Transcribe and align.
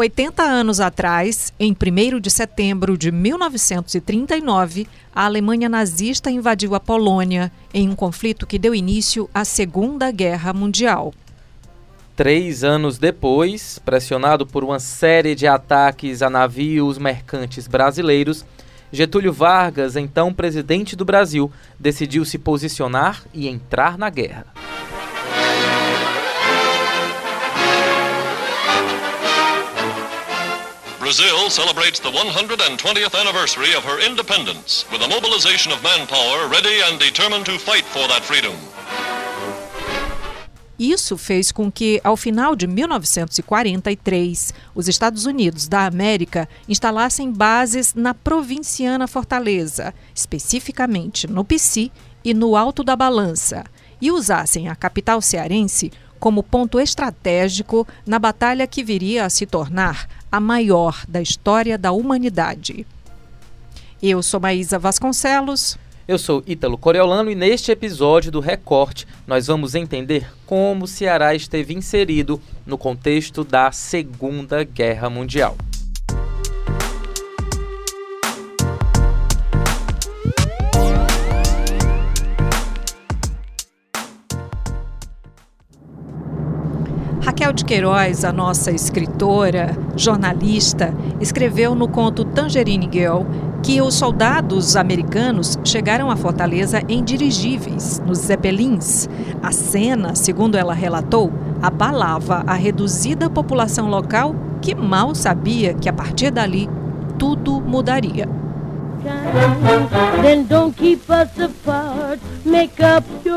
80 0.00 0.44
anos 0.44 0.78
atrás, 0.78 1.52
em 1.58 1.72
1 1.72 2.20
de 2.20 2.30
setembro 2.30 2.96
de 2.96 3.10
1939, 3.10 4.86
a 5.12 5.24
Alemanha 5.24 5.68
nazista 5.68 6.30
invadiu 6.30 6.76
a 6.76 6.78
Polônia 6.78 7.50
em 7.74 7.88
um 7.88 7.96
conflito 7.96 8.46
que 8.46 8.60
deu 8.60 8.72
início 8.72 9.28
à 9.34 9.44
Segunda 9.44 10.12
Guerra 10.12 10.52
Mundial. 10.52 11.12
Três 12.14 12.62
anos 12.62 12.96
depois, 12.96 13.80
pressionado 13.84 14.46
por 14.46 14.62
uma 14.62 14.78
série 14.78 15.34
de 15.34 15.48
ataques 15.48 16.22
a 16.22 16.30
navios 16.30 16.96
mercantes 16.96 17.66
brasileiros, 17.66 18.46
Getúlio 18.92 19.32
Vargas, 19.32 19.96
então 19.96 20.32
presidente 20.32 20.94
do 20.94 21.04
Brasil, 21.04 21.50
decidiu 21.76 22.24
se 22.24 22.38
posicionar 22.38 23.24
e 23.34 23.48
entrar 23.48 23.98
na 23.98 24.08
guerra. 24.10 24.46
Brazil 31.08 31.48
celebrates 31.48 32.00
the 32.00 32.10
120th 32.10 33.18
anniversary 33.18 33.74
of 33.74 33.82
her 33.82 33.98
independence 33.98 34.84
with 34.92 35.00
a 35.02 35.08
mobilization 35.08 35.72
of 35.72 35.82
manpower 35.82 36.46
ready 36.50 36.82
and 36.82 36.98
determined 36.98 37.46
to 37.46 37.58
fight 37.58 37.86
for 37.86 38.06
that 38.08 38.20
freedom. 38.20 38.54
Isso 40.78 41.16
fez 41.16 41.50
com 41.50 41.72
que, 41.72 41.98
ao 42.04 42.14
final 42.14 42.54
de 42.54 42.66
1943, 42.66 44.52
os 44.74 44.86
Estados 44.86 45.24
Unidos 45.24 45.66
da 45.66 45.86
América 45.86 46.46
instalassem 46.68 47.32
bases 47.32 47.94
na 47.94 48.12
provinciana 48.12 49.08
Fortaleza, 49.08 49.94
especificamente 50.14 51.26
no 51.26 51.42
Pici 51.42 51.90
e 52.22 52.34
no 52.34 52.54
Alto 52.54 52.84
da 52.84 52.94
Balança, 52.94 53.64
e 53.98 54.12
usassem 54.12 54.68
a 54.68 54.76
capital 54.76 55.22
cearense 55.22 55.90
como 56.20 56.42
ponto 56.42 56.78
estratégico 56.78 57.88
na 58.04 58.18
batalha 58.18 58.66
que 58.66 58.84
viria 58.84 59.24
a 59.24 59.30
se 59.30 59.46
tornar 59.46 60.17
a 60.30 60.40
maior 60.40 61.04
da 61.08 61.20
história 61.20 61.78
da 61.78 61.92
humanidade. 61.92 62.86
Eu 64.02 64.22
sou 64.22 64.38
Maísa 64.38 64.78
Vasconcelos. 64.78 65.78
Eu 66.06 66.18
sou 66.18 66.42
Ítalo 66.46 66.78
Coriolano 66.78 67.30
e 67.30 67.34
neste 67.34 67.70
episódio 67.70 68.30
do 68.30 68.40
Recorte 68.40 69.06
nós 69.26 69.46
vamos 69.46 69.74
entender 69.74 70.30
como 70.46 70.84
o 70.84 70.88
Ceará 70.88 71.34
esteve 71.34 71.74
inserido 71.74 72.40
no 72.64 72.78
contexto 72.78 73.44
da 73.44 73.70
Segunda 73.72 74.64
Guerra 74.64 75.10
Mundial. 75.10 75.56
Raquel 87.48 87.52
de 87.52 87.64
Queiroz, 87.64 88.24
a 88.24 88.32
nossa 88.32 88.70
escritora, 88.70 89.74
jornalista, 89.96 90.92
escreveu 91.18 91.74
no 91.74 91.88
conto 91.88 92.22
Tangerine 92.22 92.88
Girl 92.92 93.22
que 93.62 93.80
os 93.80 93.94
soldados 93.94 94.76
americanos 94.76 95.58
chegaram 95.64 96.10
à 96.10 96.16
Fortaleza 96.16 96.82
em 96.88 97.02
dirigíveis, 97.02 98.02
nos 98.06 98.18
Zeppelins. 98.18 99.08
A 99.42 99.50
cena, 99.50 100.14
segundo 100.14 100.58
ela 100.58 100.74
relatou, 100.74 101.32
abalava 101.62 102.44
a 102.46 102.54
reduzida 102.54 103.30
população 103.30 103.88
local 103.88 104.34
que 104.60 104.74
mal 104.74 105.14
sabia 105.14 105.72
que 105.72 105.88
a 105.88 105.92
partir 105.92 106.30
dali 106.30 106.68
tudo 107.18 107.62
mudaria. 107.62 108.37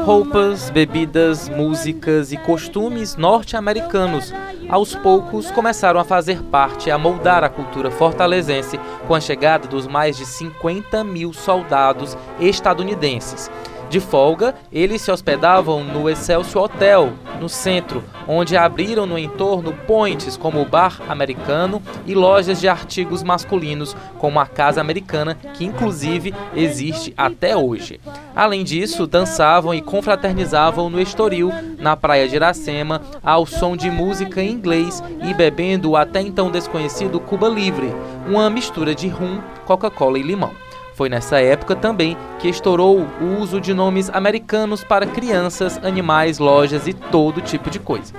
Roupas, 0.06 0.70
bebidas, 0.70 1.50
músicas 1.50 2.32
e 2.32 2.38
costumes 2.38 3.16
norte-americanos 3.16 4.34
aos 4.70 4.96
poucos 4.96 5.52
começaram 5.52 6.00
a 6.00 6.04
fazer 6.04 6.42
parte 6.44 6.88
e 6.88 6.92
a 6.92 6.98
moldar 6.98 7.44
a 7.44 7.50
cultura 7.50 7.92
fortalezense 7.92 8.80
com 9.08 9.14
a 9.14 9.20
chegada 9.20 9.68
dos 9.68 9.86
mais 9.86 10.16
de 10.16 10.26
50 10.26 11.04
mil 11.04 11.34
soldados 11.34 12.18
estadunidenses 12.40 13.52
de 13.92 14.00
folga, 14.00 14.56
eles 14.72 15.02
se 15.02 15.12
hospedavam 15.12 15.84
no 15.84 16.10
Excelsior 16.10 16.64
Hotel, 16.64 17.12
no 17.42 17.50
centro, 17.50 18.02
onde 18.26 18.56
abriram 18.56 19.06
no 19.06 19.18
entorno 19.20 19.74
points 19.86 20.38
como 20.38 20.62
o 20.62 20.66
Bar 20.66 21.02
Americano 21.10 21.82
e 22.06 22.16
lojas 22.16 22.62
de 22.62 22.70
artigos 22.70 23.22
masculinos, 23.22 23.96
como 24.18 24.40
a 24.40 24.46
Casa 24.46 24.80
Americana, 24.80 25.36
que 25.54 25.66
inclusive 25.66 26.34
existe 26.56 27.14
até 27.18 27.56
hoje. 27.56 28.00
Além 28.34 28.64
disso, 28.64 29.06
dançavam 29.06 29.74
e 29.74 29.82
confraternizavam 29.82 30.90
no 30.90 31.02
Estoril, 31.02 31.52
na 31.78 31.98
praia 31.98 32.30
de 32.30 32.36
Iracema, 32.36 33.02
ao 33.22 33.46
som 33.46 33.76
de 33.76 33.92
música 33.92 34.42
em 34.42 34.52
inglês 34.52 35.04
e 35.22 35.34
bebendo 35.34 35.92
o 35.92 35.98
até 35.98 36.22
então 36.22 36.50
desconhecido 36.50 37.20
Cuba 37.20 37.50
Livre, 37.50 37.94
uma 38.26 38.50
mistura 38.50 38.96
de 38.96 39.10
rum, 39.10 39.42
Coca-Cola 39.66 40.18
e 40.18 40.24
limão. 40.24 40.52
Foi 41.02 41.10
nessa 41.10 41.40
época 41.40 41.76
também 41.76 42.16
que 42.38 42.48
estourou 42.48 43.08
o 43.20 43.42
uso 43.42 43.60
de 43.60 43.74
nomes 43.74 44.08
americanos 44.12 44.84
para 44.84 45.08
crianças, 45.08 45.80
animais, 45.84 46.38
lojas 46.38 46.86
e 46.86 46.94
todo 46.94 47.42
tipo 47.42 47.72
de 47.72 47.80
coisa. 47.80 48.14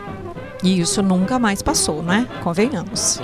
E 0.64 0.80
isso 0.80 1.00
nunca 1.00 1.38
mais 1.38 1.62
passou, 1.62 2.02
né? 2.02 2.26
Convenhamos. 2.42 3.20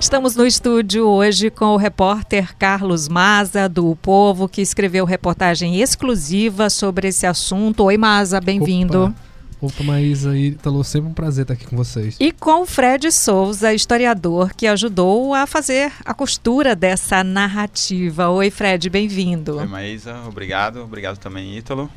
Estamos 0.00 0.36
no 0.36 0.46
estúdio 0.46 1.04
hoje 1.04 1.50
com 1.50 1.74
o 1.74 1.76
repórter 1.76 2.56
Carlos 2.56 3.08
Maza, 3.08 3.68
do 3.68 3.90
o 3.90 3.96
Povo, 3.96 4.48
que 4.48 4.62
escreveu 4.62 5.04
reportagem 5.04 5.80
exclusiva 5.80 6.70
sobre 6.70 7.08
esse 7.08 7.26
assunto. 7.26 7.82
Oi, 7.82 7.96
Maza, 7.96 8.40
bem-vindo. 8.40 9.12
Opa, 9.58 9.82
Maísa 9.82 10.36
e 10.36 10.48
Ítalo, 10.48 10.84
sempre 10.84 11.08
um 11.08 11.14
prazer 11.14 11.42
estar 11.44 11.54
aqui 11.54 11.66
com 11.66 11.76
vocês. 11.76 12.18
E 12.20 12.30
com 12.30 12.60
o 12.60 12.66
Fred 12.66 13.10
Souza, 13.10 13.72
historiador, 13.72 14.52
que 14.54 14.66
ajudou 14.66 15.32
a 15.32 15.46
fazer 15.46 15.90
a 16.04 16.12
costura 16.12 16.76
dessa 16.76 17.24
narrativa. 17.24 18.28
Oi, 18.28 18.50
Fred, 18.50 18.90
bem-vindo. 18.90 19.56
Oi, 19.56 19.66
Maísa, 19.66 20.22
obrigado. 20.28 20.82
Obrigado 20.82 21.16
também, 21.16 21.56
Ítalo. 21.56 21.90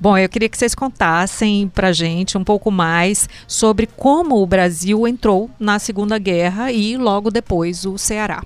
Bom, 0.00 0.18
eu 0.18 0.28
queria 0.28 0.48
que 0.48 0.58
vocês 0.58 0.74
contassem 0.74 1.68
pra 1.68 1.92
gente 1.92 2.36
um 2.36 2.42
pouco 2.42 2.68
mais 2.68 3.28
sobre 3.46 3.86
como 3.86 4.42
o 4.42 4.46
Brasil 4.46 5.06
entrou 5.06 5.48
na 5.56 5.78
Segunda 5.78 6.18
Guerra 6.18 6.72
e 6.72 6.96
logo 6.96 7.30
depois 7.30 7.84
o 7.84 7.96
Ceará. 7.96 8.42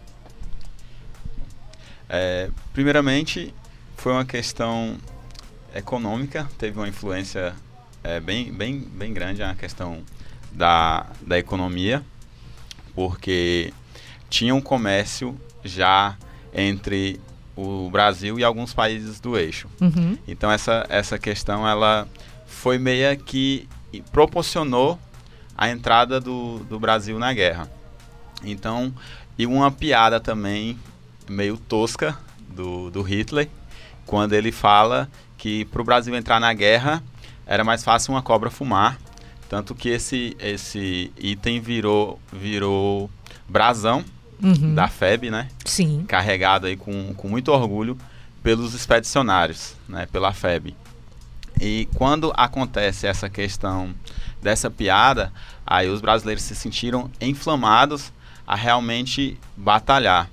É, 2.06 2.50
primeiramente, 2.74 3.54
foi 3.96 4.12
uma 4.12 4.26
questão 4.26 4.98
econômica, 5.74 6.46
teve 6.58 6.78
uma 6.78 6.88
influência 6.88 7.54
é 8.02 8.20
bem, 8.20 8.52
bem, 8.52 8.80
bem 8.80 9.12
grande 9.12 9.42
a 9.42 9.54
questão 9.54 10.02
da, 10.52 11.06
da 11.20 11.38
economia, 11.38 12.02
porque 12.94 13.72
tinha 14.28 14.54
um 14.54 14.60
comércio 14.60 15.38
já 15.64 16.16
entre 16.52 17.20
o 17.56 17.90
Brasil 17.90 18.38
e 18.38 18.44
alguns 18.44 18.72
países 18.72 19.20
do 19.20 19.36
eixo. 19.36 19.68
Uhum. 19.80 20.16
Então 20.26 20.50
essa, 20.50 20.86
essa 20.88 21.18
questão 21.18 21.66
ela 21.66 22.08
foi 22.46 22.78
meia 22.78 23.16
que 23.16 23.68
proporcionou 24.12 24.98
a 25.56 25.68
entrada 25.68 26.20
do, 26.20 26.60
do 26.60 26.78
Brasil 26.78 27.18
na 27.18 27.32
guerra. 27.32 27.68
Então, 28.44 28.94
e 29.36 29.44
uma 29.44 29.70
piada 29.70 30.20
também 30.20 30.78
meio 31.28 31.56
tosca 31.56 32.16
do, 32.48 32.90
do 32.90 33.02
Hitler, 33.02 33.48
quando 34.06 34.32
ele 34.34 34.52
fala 34.52 35.08
que 35.36 35.64
para 35.66 35.82
o 35.82 35.84
Brasil 35.84 36.14
entrar 36.14 36.40
na 36.40 36.52
guerra 36.52 37.02
era 37.48 37.64
mais 37.64 37.82
fácil 37.82 38.12
uma 38.12 38.22
cobra 38.22 38.50
fumar. 38.50 38.98
Tanto 39.48 39.74
que 39.74 39.88
esse, 39.88 40.36
esse 40.38 41.10
item 41.16 41.58
virou, 41.60 42.20
virou 42.30 43.10
brasão 43.48 44.04
uhum. 44.42 44.74
da 44.74 44.86
FEB, 44.88 45.30
né? 45.30 45.48
Sim. 45.64 46.04
Carregado 46.06 46.66
aí 46.66 46.76
com, 46.76 47.14
com 47.14 47.28
muito 47.28 47.50
orgulho 47.50 47.96
pelos 48.42 48.74
expedicionários, 48.74 49.74
né? 49.88 50.06
Pela 50.12 50.34
FEB. 50.34 50.76
E 51.58 51.88
quando 51.94 52.30
acontece 52.36 53.06
essa 53.06 53.30
questão 53.30 53.94
dessa 54.40 54.70
piada, 54.70 55.32
aí 55.66 55.88
os 55.88 56.02
brasileiros 56.02 56.44
se 56.44 56.54
sentiram 56.54 57.10
inflamados 57.18 58.12
a 58.46 58.54
realmente 58.54 59.38
batalhar. 59.56 60.28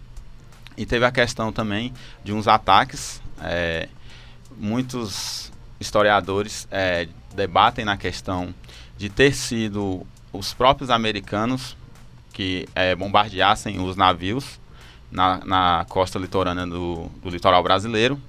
E 0.78 0.86
teve 0.86 1.06
a 1.06 1.12
questão 1.12 1.54
também 1.54 1.94
de 2.24 2.34
uns 2.34 2.50
ataques. 2.50 3.22
É, 3.42 3.88
muitos 4.58 5.45
historiadores 5.86 6.68
é, 6.72 7.08
debatem 7.36 7.86
na 7.86 7.96
questão 7.96 8.54
de 8.98 9.10
ter 9.10 9.34
sido 9.34 10.06
os 10.34 10.54
próprios 10.54 10.90
americanos 10.90 11.78
que 12.34 12.68
é, 12.76 12.96
bombardeassem 12.96 13.80
os 13.80 13.96
navios 13.96 14.60
na, 15.12 15.40
na 15.46 15.86
costa 15.88 16.20
litorânea 16.20 16.66
do, 16.66 17.10
do 17.22 17.30
litoral 17.30 17.64
brasileiro 17.64 18.20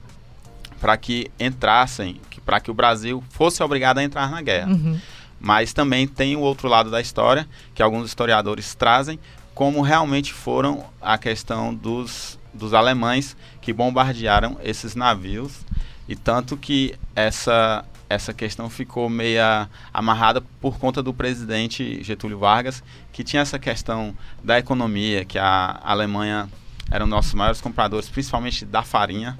para 0.80 0.96
que 0.96 1.30
entrassem, 1.40 2.20
para 2.44 2.60
que 2.60 2.70
o 2.70 2.74
Brasil 2.74 3.24
fosse 3.30 3.62
obrigado 3.62 3.98
a 3.98 4.04
entrar 4.04 4.30
na 4.30 4.42
guerra. 4.42 4.70
Uhum. 4.70 5.00
Mas 5.40 5.72
também 5.72 6.06
tem 6.06 6.36
o 6.36 6.40
outro 6.40 6.68
lado 6.68 6.90
da 6.90 7.00
história, 7.00 7.48
que 7.74 7.82
alguns 7.82 8.06
historiadores 8.06 8.74
trazem, 8.74 9.18
como 9.54 9.80
realmente 9.80 10.32
foram 10.32 10.84
a 11.00 11.16
questão 11.16 11.74
dos, 11.74 12.38
dos 12.52 12.74
alemães 12.74 13.36
que 13.60 13.72
bombardearam 13.72 14.58
esses 14.62 14.94
navios 14.94 15.64
e 16.08 16.14
tanto 16.14 16.56
que 16.56 16.94
essa, 17.14 17.84
essa 18.08 18.32
questão 18.32 18.70
ficou 18.70 19.08
meia 19.08 19.68
amarrada 19.92 20.40
por 20.60 20.78
conta 20.78 21.02
do 21.02 21.12
presidente 21.12 22.02
Getúlio 22.02 22.38
Vargas, 22.38 22.82
que 23.12 23.24
tinha 23.24 23.42
essa 23.42 23.58
questão 23.58 24.16
da 24.42 24.58
economia, 24.58 25.24
que 25.24 25.38
a 25.38 25.80
Alemanha 25.82 26.48
era 26.90 27.04
um 27.04 27.08
dos 27.08 27.16
nossos 27.16 27.34
maiores 27.34 27.60
compradores, 27.60 28.08
principalmente 28.08 28.64
da 28.64 28.82
farinha, 28.82 29.38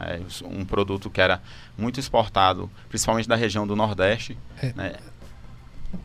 é, 0.00 0.20
um 0.44 0.64
produto 0.64 1.10
que 1.10 1.20
era 1.20 1.40
muito 1.76 1.98
exportado, 2.00 2.70
principalmente 2.88 3.28
da 3.28 3.36
região 3.36 3.66
do 3.66 3.74
Nordeste. 3.76 4.36
É. 4.60 4.72
Né? 4.74 4.96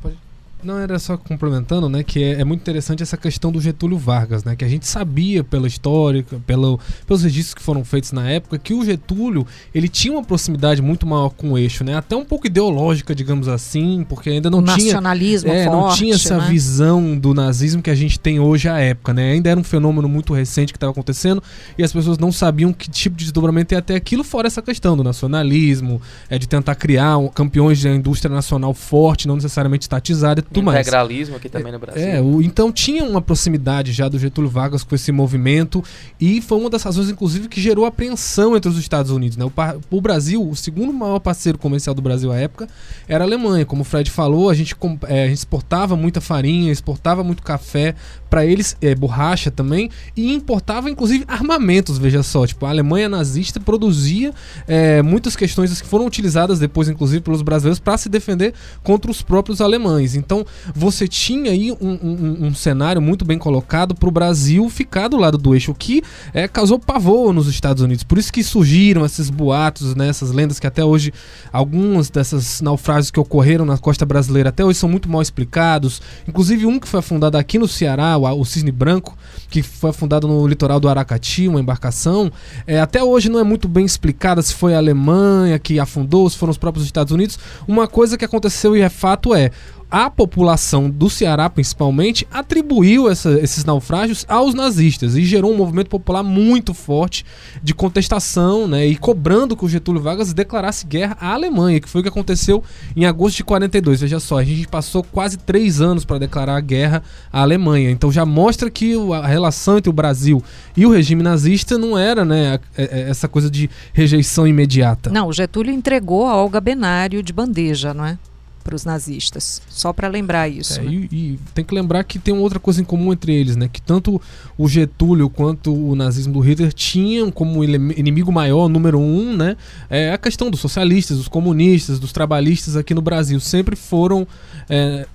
Pode. 0.02 0.18
Não, 0.64 0.78
era 0.80 0.98
só 1.00 1.18
complementando, 1.18 1.90
né, 1.90 2.04
que 2.04 2.24
é, 2.24 2.42
é, 2.42 2.44
muito 2.44 2.62
interessante 2.62 3.04
essa 3.04 3.18
questão 3.18 3.52
do 3.52 3.60
Getúlio 3.60 3.98
Vargas, 3.98 4.44
né, 4.44 4.56
que 4.56 4.64
a 4.64 4.68
gente 4.68 4.88
sabia 4.88 5.44
pela 5.44 5.68
história, 5.68 6.26
pelo, 6.46 6.80
pelos 7.06 7.24
registros 7.24 7.54
que 7.54 7.62
foram 7.62 7.84
feitos 7.84 8.12
na 8.12 8.30
época, 8.30 8.58
que 8.58 8.74
o 8.74 8.84
Getúlio, 8.84 9.46
ele 9.74 9.90
tinha 9.90 10.14
uma 10.14 10.24
proximidade 10.24 10.82
muito 10.82 11.06
maior 11.06 11.30
com 11.30 11.52
o 11.52 11.58
eixo, 11.58 11.84
né, 11.84 11.96
até 11.96 12.16
um 12.16 12.24
pouco 12.24 12.48
ideológica, 12.48 13.14
digamos 13.14 13.48
assim, 13.48 14.06
porque 14.08 14.30
ainda 14.30 14.50
não 14.50 14.60
o 14.60 14.64
tinha... 14.64 14.78
Nacionalismo 14.78 15.52
é, 15.52 15.66
forte, 15.66 15.76
não 15.76 15.96
tinha 15.96 16.16
essa 16.16 16.38
né? 16.38 16.48
visão 16.48 17.18
do 17.18 17.34
nazismo 17.34 17.82
que 17.82 17.90
a 17.90 17.96
gente 17.96 18.20
tem 18.20 18.40
hoje 18.40 18.70
à 18.70 18.80
época, 18.80 19.14
né, 19.14 19.34
ainda 19.34 19.50
era 19.50 19.60
um 19.60 19.64
fenômeno 19.64 20.08
muito 20.08 20.34
recente 20.34 20.72
que 20.72 20.78
estava 20.78 20.92
acontecendo 20.92 21.44
e 21.78 21.84
as 21.84 21.92
pessoas 21.92 22.18
não 22.18 22.32
sabiam 22.32 22.72
que 22.72 22.90
tipo 22.90 23.16
de 23.18 23.26
desdobramento 23.26 23.74
ia 23.74 23.80
até 23.80 23.96
aquilo, 23.96 24.24
fora 24.24 24.48
essa 24.48 24.62
questão 24.62 24.96
do 24.96 25.04
nacionalismo, 25.04 26.02
é, 26.30 26.38
de 26.38 26.48
tentar 26.48 26.76
criar 26.76 27.18
um, 27.18 27.28
campeões 27.28 27.82
da 27.82 27.90
indústria 27.90 28.34
nacional 28.34 28.74
forte, 28.74 29.28
não 29.28 29.36
necessariamente 29.36 29.84
estatizada 29.84 30.42
tudo 30.54 30.66
mais. 30.66 30.80
Integralismo 30.80 31.36
aqui 31.36 31.50
também 31.50 31.72
no 31.72 31.80
Brasil. 31.80 32.02
É, 32.02 32.22
o, 32.22 32.42
então 32.42 32.72
tinha 32.72 33.04
uma 33.04 33.22
proximidade 33.22 33.92
já 33.92 34.08
do 34.08 34.18
Getúlio 34.18 34.50
Vargas 34.50 34.84
com 34.84 34.96
esse 34.96 35.12
movimento 35.12 35.84
e 36.20 36.42
foi 36.42 36.58
uma 36.58 36.70
das 36.70 36.84
razões, 36.84 37.10
inclusive, 37.10 37.48
que 37.48 37.60
gerou 37.60 37.86
apreensão 37.86 38.56
entre 38.56 38.70
os 38.70 38.78
Estados 38.78 39.12
Unidos. 39.12 39.38
Né? 39.38 39.46
O, 39.46 39.52
o 39.98 40.02
Brasil, 40.02 40.48
o 40.48 40.56
segundo 40.56 40.94
maior 40.94 41.20
parceiro 41.20 41.58
comercial 41.58 41.94
do 41.94 42.02
Brasil 42.02 42.32
à 42.32 42.38
época, 42.38 42.68
era 43.08 43.24
a 43.24 43.28
Alemanha. 43.28 43.66
Como 43.66 43.82
o 43.82 43.86
Fred 43.86 44.10
falou, 44.10 44.50
a 44.50 44.54
gente, 44.54 44.76
é, 45.08 45.24
a 45.24 45.28
gente 45.28 45.38
exportava 45.38 45.96
muita 45.96 46.22
farinha, 46.22 46.72
exportava 46.72 47.24
muito 47.24 47.44
café 47.44 47.96
para 48.30 48.46
eles, 48.46 48.76
é, 48.82 48.96
borracha 48.96 49.52
também, 49.52 49.92
e 50.18 50.34
importava 50.34 50.90
inclusive 50.90 51.24
armamentos, 51.28 52.00
veja 52.00 52.24
só. 52.24 52.48
Tipo, 52.48 52.66
a 52.66 52.70
Alemanha 52.70 53.08
nazista 53.08 53.60
produzia 53.60 54.34
é, 54.68 55.02
muitas 55.04 55.36
questões 55.36 55.80
que 55.80 55.88
foram 55.88 56.06
utilizadas 56.06 56.58
depois, 56.60 56.90
inclusive, 56.90 57.22
pelos 57.22 57.42
brasileiros 57.42 57.80
para 57.80 57.98
se 57.98 58.10
defender 58.10 58.54
contra 58.82 59.12
os 59.12 59.22
próprios 59.22 59.62
alemães. 59.62 60.16
Então, 60.16 60.43
você 60.74 61.08
tinha 61.08 61.52
aí 61.52 61.72
um, 61.72 61.78
um- 61.82 62.38
um 62.48 62.56
cenário 62.56 63.02
muito 63.02 63.26
bem 63.26 63.38
colocado 63.38 63.96
para 63.96 64.10
o 64.10 64.12
Brasil 64.12 64.70
ficar 64.70 65.08
do 65.08 65.18
lado 65.18 65.38
do 65.38 65.54
eixo, 65.54 65.72
o 65.72 65.76
que 65.76 66.02
é, 66.34 66.48
causou 66.48 66.80
pavor 66.80 67.34
nos 67.34 67.48
Estados 67.48 67.82
Unidos. 67.84 68.04
Por 68.04 68.18
isso 68.18 68.32
que 68.32 68.44
surgiram 68.44 69.06
esses 69.06 69.30
boatos, 69.30 69.96
né, 69.96 70.08
essas 70.10 70.32
lendas 70.32 70.60
que 70.60 70.68
até 70.68 70.84
hoje, 70.84 71.14
alguns 71.52 72.10
desses 72.10 72.62
naufrágios 72.62 73.12
que 73.12 73.20
ocorreram 73.20 73.66
na 73.66 73.78
costa 73.78 74.06
brasileira 74.06 74.50
até 74.50 74.64
hoje 74.64 74.80
são 74.80 74.90
muito 74.90 75.10
mal 75.10 75.22
explicados. 75.22 76.02
Inclusive 76.28 76.66
um 76.66 76.80
que 76.80 76.88
foi 76.88 77.00
afundado 77.00 77.38
aqui 77.38 77.58
no 77.60 77.68
Ceará, 77.68 78.18
o, 78.18 78.40
o 78.40 78.46
Cisne 78.46 78.72
Branco, 78.72 79.18
que 79.50 79.62
foi 79.62 79.90
afundado 79.92 80.28
no 80.28 80.46
litoral 80.48 80.80
do 80.80 80.88
Aracati, 80.90 81.48
uma 81.48 81.60
embarcação, 81.60 82.32
é, 82.66 82.80
até 82.80 83.04
hoje 83.04 83.30
não 83.30 83.40
é 83.40 83.44
muito 83.44 83.68
bem 83.68 83.86
explicada 83.86 84.42
se 84.42 84.54
foi 84.54 84.74
a 84.74 84.78
Alemanha 84.78 85.60
que 85.60 85.80
afundou, 85.80 86.30
se 86.30 86.38
foram 86.38 86.52
os 86.52 86.58
próprios 86.58 86.86
Estados 86.86 87.12
Unidos. 87.14 87.38
Uma 87.68 87.88
coisa 87.88 88.18
que 88.18 88.26
aconteceu 88.26 88.76
e 88.76 88.82
é 88.82 88.90
fato 88.90 89.34
é 89.34 89.52
a 89.94 90.10
população 90.10 90.90
do 90.90 91.08
Ceará, 91.08 91.48
principalmente, 91.52 92.28
atribuiu 92.32 93.08
essa- 93.12 93.40
esses 93.40 93.64
naufrágios 93.64 94.26
aos 94.28 94.56
nazistas 94.56 95.16
e 95.16 95.24
gerou 95.24 95.54
um 95.54 95.56
movimento 95.56 95.88
popular 95.88 96.24
muito 96.24 96.74
forte 96.74 97.24
de 97.62 97.76
contestação 97.76 98.68
né, 98.68 98.88
e 98.88 98.96
cobrando 98.96 99.56
que 99.56 99.64
o 99.64 99.70
Getúlio 99.70 100.02
Vargas 100.02 100.34
declarasse 100.34 100.88
guerra 100.88 101.16
à 101.22 101.32
Alemanha, 101.34 101.80
que 101.80 101.88
foi 101.88 102.02
o 102.02 102.04
que 102.04 102.10
aconteceu 102.10 102.64
em 102.96 103.06
agosto 103.06 103.38
de 103.38 103.44
42. 103.44 104.02
Veja 104.02 104.20
só, 104.20 104.40
a 104.40 104.44
gente 104.44 104.68
passou 104.68 105.04
quase 105.04 105.38
três 105.38 105.80
anos 105.80 106.04
para 106.04 106.18
declarar 106.18 106.56
a 106.58 106.62
guerra 106.62 107.04
à 107.32 107.42
Alemanha. 107.42 107.92
Então 107.92 108.12
já 108.12 108.26
mostra 108.26 108.72
que 108.72 108.96
a 109.14 109.28
relação 109.28 109.78
entre 109.78 109.92
o 109.92 109.94
Brasil 109.94 110.42
e 110.76 110.88
o 110.88 110.92
regime 110.92 111.22
nazista 111.22 111.78
não 111.78 111.96
era 111.96 112.26
né, 112.26 112.60
é- 112.76 112.84
é- 112.84 113.10
essa 113.12 113.28
coisa 113.28 113.48
de 113.48 113.70
rejeição 113.94 114.48
imediata. 114.48 115.12
Não, 115.12 115.28
o 115.28 115.34
Getúlio 115.34 115.72
entregou 115.72 116.26
a 116.26 116.36
Olga 116.36 116.60
Benário 116.60 117.22
de 117.22 117.32
bandeja, 117.32 117.94
não 117.94 118.06
é? 118.06 118.18
Para 118.64 118.76
os 118.76 118.86
nazistas. 118.86 119.62
Só 119.70 119.92
para 119.92 120.08
lembrar 120.08 120.48
isso. 120.48 120.80
É, 120.80 120.84
né? 120.84 120.92
e, 120.92 121.10
e 121.12 121.40
tem 121.54 121.66
que 121.66 121.76
lembrar 121.76 122.04
que 122.04 122.18
tem 122.18 122.34
uma 122.34 122.44
outra 122.44 122.60
coisa 122.60 122.80
em 122.80 122.84
comum 122.86 123.12
entre 123.12 123.34
eles, 123.34 123.56
né? 123.56 123.68
Que 123.72 123.82
tanto 123.82 124.22
o 124.58 124.68
Getúlio 124.70 125.30
quanto 125.30 125.74
o 125.74 125.96
nazismo 125.96 126.34
do 126.34 126.40
Hitler 126.40 126.72
tinham 126.72 127.30
como 127.30 127.64
inimigo 127.64 128.32
maior, 128.32 128.70
número 128.70 129.00
um, 129.00 129.36
né? 129.36 129.58
É 129.90 130.14
a 130.14 130.18
questão 130.18 130.50
dos 130.50 130.60
socialistas, 130.62 131.18
dos 131.18 131.28
comunistas, 131.28 132.00
dos 132.00 132.14
trabalhistas 132.14 132.78
aqui 132.78 132.94
no 132.94 133.02
Brasil. 133.02 133.40
Sempre 133.40 133.76
foram 133.76 134.26
é, 134.70 135.06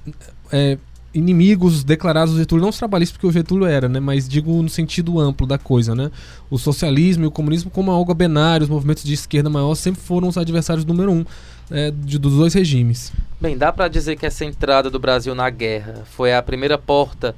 é, 0.53 0.79
inimigos 1.15 1.83
declarados 1.83 2.35
do 2.35 2.39
Getúlio, 2.41 2.63
não 2.63 2.69
os 2.69 2.77
trabalhistas, 2.77 3.17
porque 3.17 3.27
o 3.27 3.33
Getúlio 3.33 3.67
era, 3.67 3.89
né? 3.89 3.99
Mas 3.99 4.29
digo 4.29 4.63
no 4.63 4.69
sentido 4.69 5.19
amplo 5.19 5.47
da 5.47 5.57
coisa, 5.59 5.95
né? 5.95 6.11
O 6.51 6.59
socialismo 6.59 7.25
e 7.25 7.27
o 7.27 7.31
comunismo, 7.31 7.71
como 7.71 7.91
a 7.91 7.97
Olga 7.97 8.13
Benário, 8.15 8.65
os 8.65 8.71
movimentos 8.71 9.03
de 9.03 9.15
esquerda 9.15 9.49
maior, 9.49 9.75
sempre 9.75 10.01
foram 10.01 10.29
os 10.29 10.37
adversários 10.37 10.85
número 10.85 11.11
um 11.11 11.25
é, 11.71 11.91
de- 11.91 12.19
dos 12.19 12.35
dois 12.35 12.55
regimes. 12.55 13.13
Bem, 13.41 13.57
dá 13.57 13.73
pra 13.73 13.87
dizer 13.87 14.17
que 14.17 14.27
essa 14.27 14.45
entrada 14.45 14.91
do 14.91 14.99
Brasil 14.99 15.33
na 15.33 15.49
guerra 15.49 16.03
foi 16.07 16.35
a 16.35 16.43
primeira 16.43 16.77
porta 16.77 17.37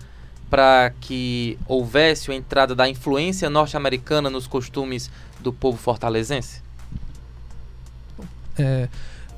para 0.49 0.93
que 0.99 1.59
houvesse 1.67 2.31
a 2.33 2.35
entrada 2.35 2.75
da 2.75 2.89
influência 2.89 3.51
norte-americana 3.51 4.31
nos 4.31 4.47
costumes 4.47 5.11
do 5.41 5.53
povo 5.53 5.77
fortalezense? 5.77 6.63
É, 8.59 8.89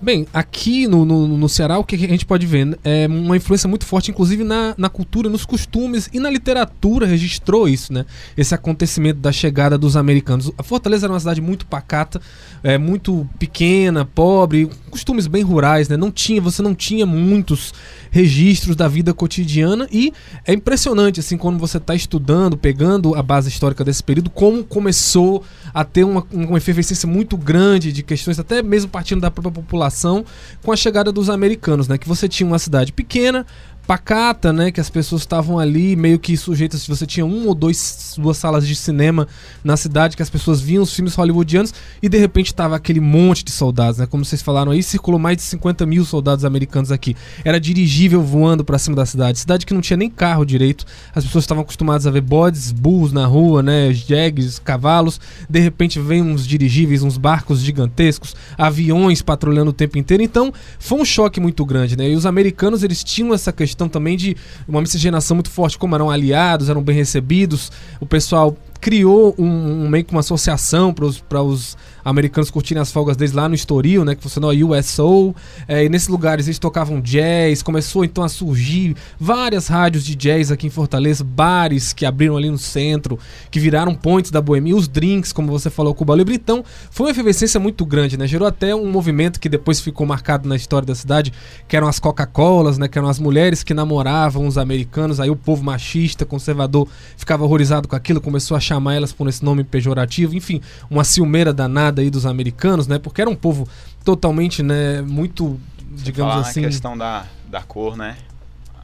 bem, 0.03 0.27
aqui 0.33 0.87
no, 0.87 1.05
no, 1.05 1.29
no 1.29 1.49
Ceará, 1.49 1.79
o 1.79 1.85
que 1.85 1.95
a 1.95 1.99
gente 1.99 2.27
pode 2.27 2.47
ver? 2.47 2.79
É 2.83 3.07
uma 3.07 3.37
influência 3.37 3.69
muito 3.69 3.87
forte, 3.87 4.11
inclusive 4.11 4.43
na, 4.43 4.75
na 4.77 4.89
cultura, 4.89 5.31
nos 5.31 5.47
costumes 5.47 6.11
e 6.13 6.19
na 6.19 6.29
literatura 6.29 7.07
registrou 7.07 7.69
isso, 7.69 7.93
né? 7.93 8.05
Esse 8.37 8.55
acontecimento 8.55 9.21
da 9.21 9.31
chegada 9.31 9.79
dos 9.79 9.97
americanos. 9.97 10.51
A 10.59 10.63
Fortaleza 10.63 11.07
era 11.07 11.13
uma 11.13 11.21
cidade 11.21 11.41
muito 11.41 11.67
pacata, 11.67 12.21
é, 12.63 12.77
muito 12.77 13.29
pequena, 13.39 14.05
pobre, 14.05 14.69
costumes 14.91 15.27
bem 15.27 15.43
rurais, 15.43 15.89
né? 15.89 15.97
Não 15.97 16.11
tinha, 16.11 16.41
você 16.41 16.63
não 16.63 16.75
tinha 16.75 17.07
muitos 17.07 17.73
registros 18.13 18.77
da 18.77 18.87
vida 18.87 19.15
cotidiana 19.15 19.89
e 19.91 20.13
é 20.47 20.53
impressionante, 20.53 21.19
assim, 21.19 21.39
quando 21.39 21.59
você 21.59 21.79
está 21.79 21.95
estudando, 21.95 22.59
pegando 22.59 23.15
a 23.15 23.23
base 23.23 23.49
histórica 23.49 23.83
desse 23.83 24.05
período, 24.05 24.29
como 24.29 24.63
começou 24.63 25.43
a 25.73 25.83
ter 25.83 26.05
uma, 26.05 26.23
uma 26.31 26.59
efervescência 26.59 27.09
muito 27.09 27.39
grande 27.39 27.91
de 27.91 28.03
questões, 28.03 28.39
até 28.39 28.63
mesmo 28.63 28.91
partindo 28.91 29.23
da 29.23 29.31
própria 29.31 29.51
população, 29.51 30.27
com 30.63 30.71
a 30.71 30.77
chegada 30.77 31.11
dos 31.11 31.31
americanos, 31.31 31.89
né? 31.89 31.97
Que 31.97 32.07
você 32.07 32.29
tinha 32.29 32.47
uma 32.47 32.59
cidade 32.59 32.93
pequena, 32.93 33.47
pacata, 33.87 34.53
né? 34.53 34.71
Que 34.71 34.81
as 34.81 34.89
pessoas 34.89 35.23
estavam 35.23 35.59
ali 35.59 35.97
meio 35.97 36.19
que 36.19 36.37
sujeitas. 36.37 36.87
Você 36.87 37.07
tinha 37.07 37.27
um 37.27 37.47
ou 37.47 37.55
dois, 37.55 38.15
duas 38.19 38.37
salas 38.37 38.67
de 38.67 38.75
cinema 38.75 39.27
na 39.65 39.77
cidade 39.77 40.17
que 40.17 40.23
as 40.23 40.31
pessoas 40.31 40.61
viam 40.61 40.83
os 40.83 40.95
filmes 40.95 41.15
hollywoodianos 41.15 41.75
e 42.03 42.09
de 42.09 42.19
repente 42.19 42.55
tava 42.55 42.77
aquele 42.77 43.01
monte 43.01 43.45
de 43.45 43.51
soldados, 43.51 43.99
né? 43.99 44.07
Como 44.07 44.25
vocês 44.25 44.41
falaram 44.43 44.73
aí, 44.73 44.83
circulou 44.83 45.19
mais 45.19 45.37
de 45.37 45.43
50 45.43 45.85
mil 45.87 46.05
soldados 46.05 46.45
americanos 46.45 46.93
aqui. 46.93 47.17
Era 47.45 47.59
dirigível 47.59 48.23
voando 48.23 48.65
pra 48.65 48.79
cima 48.79 48.97
da 48.97 49.05
cidade. 49.05 49.39
Cidade 49.39 49.67
que 49.67 49.75
não 49.75 49.81
tinha 49.81 49.97
nem 49.97 50.09
carro 50.09 50.45
direito. 50.45 50.85
As 51.15 51.25
pessoas 51.25 51.45
estavam 51.45 51.63
acostumadas 51.63 52.07
a 52.07 52.11
ver 52.11 52.21
bodes, 52.21 52.73
bulls 52.73 53.13
na 53.13 53.27
rua, 53.27 53.63
né? 53.63 53.93
Jegues, 53.93 54.59
cavalos. 54.59 55.21
De 55.49 55.59
repente 55.59 56.01
vem 56.01 56.23
uns 56.23 56.47
dirigíveis, 56.47 57.03
uns 57.03 57.17
barcos 57.17 57.61
gigantescos, 57.61 58.35
aviões 58.57 59.23
patrulhando 59.23 59.71
o 59.71 59.75
tempo 59.75 59.99
inteiro. 59.99 60.23
Então 60.23 60.53
foi 60.79 61.01
um 61.01 61.05
choque 61.05 61.41
muito 61.41 61.65
grande, 61.65 61.97
né? 61.97 62.09
E 62.09 62.15
os 62.15 62.27
americanos 62.27 62.83
eles 62.83 63.03
tinham 63.03 63.35
essa 63.35 63.53
questão 63.53 63.72
também 63.89 64.17
de 64.17 64.37
uma 64.67 64.81
miscigenação 64.81 65.37
muito 65.37 65.51
forte, 65.51 65.79
como 65.79 65.95
eram 65.95 66.11
aliados, 66.11 66.69
eram 66.69 66.83
bem 66.83 66.97
recebidos. 66.97 67.71
O 68.01 68.07
pessoal 68.07 68.57
criou 68.81 69.35
um, 69.39 69.85
um 69.85 69.89
meio 69.89 70.05
que 70.05 70.11
uma 70.13 70.21
associação 70.21 70.93
para 70.93 71.41
os 71.43 71.77
americanos 72.05 72.51
curtirem 72.51 72.81
as 72.81 72.93
folgas 72.93 73.17
deles 73.17 73.33
lá 73.33 73.49
no 73.49 73.55
Estoril, 73.55 74.05
né, 74.05 74.15
que 74.15 74.23
funcionou 74.23 74.51
a 74.51 74.55
USO, 74.55 75.35
é, 75.69 75.85
e 75.85 75.89
nesses 75.89 76.09
lugares 76.09 76.47
eles 76.47 76.59
tocavam 76.59 77.01
jazz, 77.01 77.63
começou 77.63 78.05
então 78.05 78.25
a 78.25 78.29
surgir 78.29 78.97
várias 79.19 79.69
rádios 79.69 80.05
de 80.05 80.15
jazz 80.15 80.51
aqui 80.51 80.67
em 80.67 80.71
Fortaleza, 80.71 81.25
bares 81.25 81.93
que 81.93 82.05
abriram 82.05 82.37
ali 82.37 82.51
no 82.51 82.59
centro, 82.59 83.19
que 83.51 83.61
viraram 83.61 83.95
pontes 83.95 84.31
da 84.31 84.41
boemia, 84.41 84.75
os 84.75 84.89
drinks, 84.89 85.33
como 85.33 85.51
você 85.51 85.71
falou, 85.71 85.95
Cuba 85.95 86.15
Libre, 86.15 86.35
então 86.35 86.65
foi 86.91 87.07
uma 87.07 87.13
efervescência 87.13 87.61
muito 87.61 87.85
grande, 87.85 88.17
né, 88.17 88.27
gerou 88.27 88.49
até 88.49 88.75
um 88.75 88.91
movimento 88.91 89.39
que 89.39 89.49
depois 89.49 89.81
ficou 89.81 90.07
marcado 90.07 90.49
na 90.49 90.57
história 90.57 90.87
da 90.87 90.95
cidade, 90.95 91.33
que 91.69 91.77
eram 91.77 91.89
as 91.89 91.99
Coca-Colas, 91.99 92.79
né, 92.79 92.89
que 92.89 92.99
eram 92.99 93.09
as 93.09 93.19
mulheres 93.19 93.63
que 93.63 93.75
namoravam 93.75 94.47
os 94.47 94.59
americanos, 94.59 95.21
aí 95.21 95.31
o 95.31 95.37
povo 95.37 95.63
machista, 95.63 96.25
conservador, 96.25 96.89
ficava 97.17 97.45
horrorizado 97.45 97.87
com 97.87 97.97
aquilo, 97.97 98.21
começou 98.21 98.57
a 98.57 98.61
chamar 98.61 98.95
elas 98.95 99.13
por 99.13 99.29
esse 99.29 99.45
nome 99.45 99.65
pejorativo, 99.65 100.35
enfim, 100.35 100.61
uma 100.91 101.05
ciumeira 101.05 101.53
danada 101.53 101.92
aí 102.01 102.11
dos 102.11 102.25
americanos, 102.27 102.87
né? 102.87 102.99
Porque 102.99 103.21
era 103.21 103.31
um 103.31 103.37
povo 103.37 103.69
totalmente, 104.05 104.63
né, 104.63 105.03
muito, 105.03 105.61
digamos 105.91 106.35
Falar 106.35 106.49
assim, 106.49 106.61
na 106.63 106.69
questão 106.69 106.97
da, 106.97 107.27
da 107.49 107.63
cor, 107.63 107.97
né? 107.97 108.17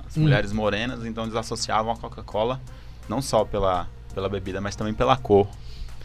As 0.07 0.17
Hum. 0.17 0.23
mulheres 0.23 0.53
morenas, 0.53 1.05
então 1.05 1.25
eles 1.25 1.37
associavam 1.37 1.93
a 1.93 1.97
Coca-Cola 1.97 2.61
não 3.09 3.21
só 3.23 3.45
pela, 3.45 3.87
pela 4.15 4.29
bebida, 4.29 4.61
mas 4.61 4.77
também 4.77 4.93
pela 4.95 5.17
cor. 5.17 5.47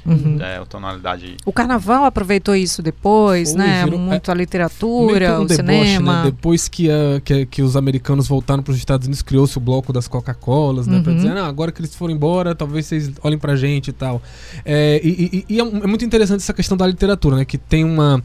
Uhum. 0.06 0.38
É, 0.42 0.58
a 0.58 0.66
tonalidade. 0.66 1.38
O 1.46 1.54
carnaval 1.54 2.04
aproveitou 2.06 2.56
isso 2.56 2.82
depois, 2.84 3.52
Foi, 3.52 3.58
né? 3.60 3.84
virou- 3.86 4.00
Muito 4.00 4.30
a 4.30 4.36
Meio 4.36 4.44
literatura, 4.44 5.40
um 5.40 5.44
o 5.44 5.46
deboche, 5.46 5.56
cinema. 5.56 6.24
né? 6.24 6.32
Depois 6.32 6.68
que, 6.68 6.90
a- 6.92 7.22
que, 7.24 7.46
que 7.46 7.62
os 7.62 7.76
americanos 7.78 8.28
voltaram 8.28 8.62
para 8.62 8.72
os 8.72 8.78
Estados 8.78 9.08
Unidos, 9.08 9.22
criou-se 9.22 9.58
o 9.58 9.62
bloco 9.62 9.94
das 9.94 10.08
Coca-Colas, 10.08 10.88
né? 10.88 11.02
Pra 11.02 11.12
Uhum. 11.12 11.18
dizer, 11.18 11.34
não, 11.34 11.46
agora 11.46 11.72
que 11.72 11.80
eles 11.82 11.96
foram 11.96 12.14
embora, 12.14 12.54
talvez 12.54 12.86
vocês 12.86 13.12
olhem 13.24 13.38
pra 13.38 13.56
gente 13.56 13.90
e 13.90 13.94
tal. 13.94 14.22
É, 14.66 15.00
e 15.04 15.46
e- 15.48 15.56
e 15.56 15.60
é, 15.60 15.64
é 15.64 15.88
muito 15.88 16.04
interessante 16.04 16.42
essa 16.42 16.54
questão 16.54 16.76
da 16.78 16.86
literatura, 16.86 17.38
né? 17.38 17.46
Que 17.46 17.58
tem 17.58 17.84
uma, 17.86 18.22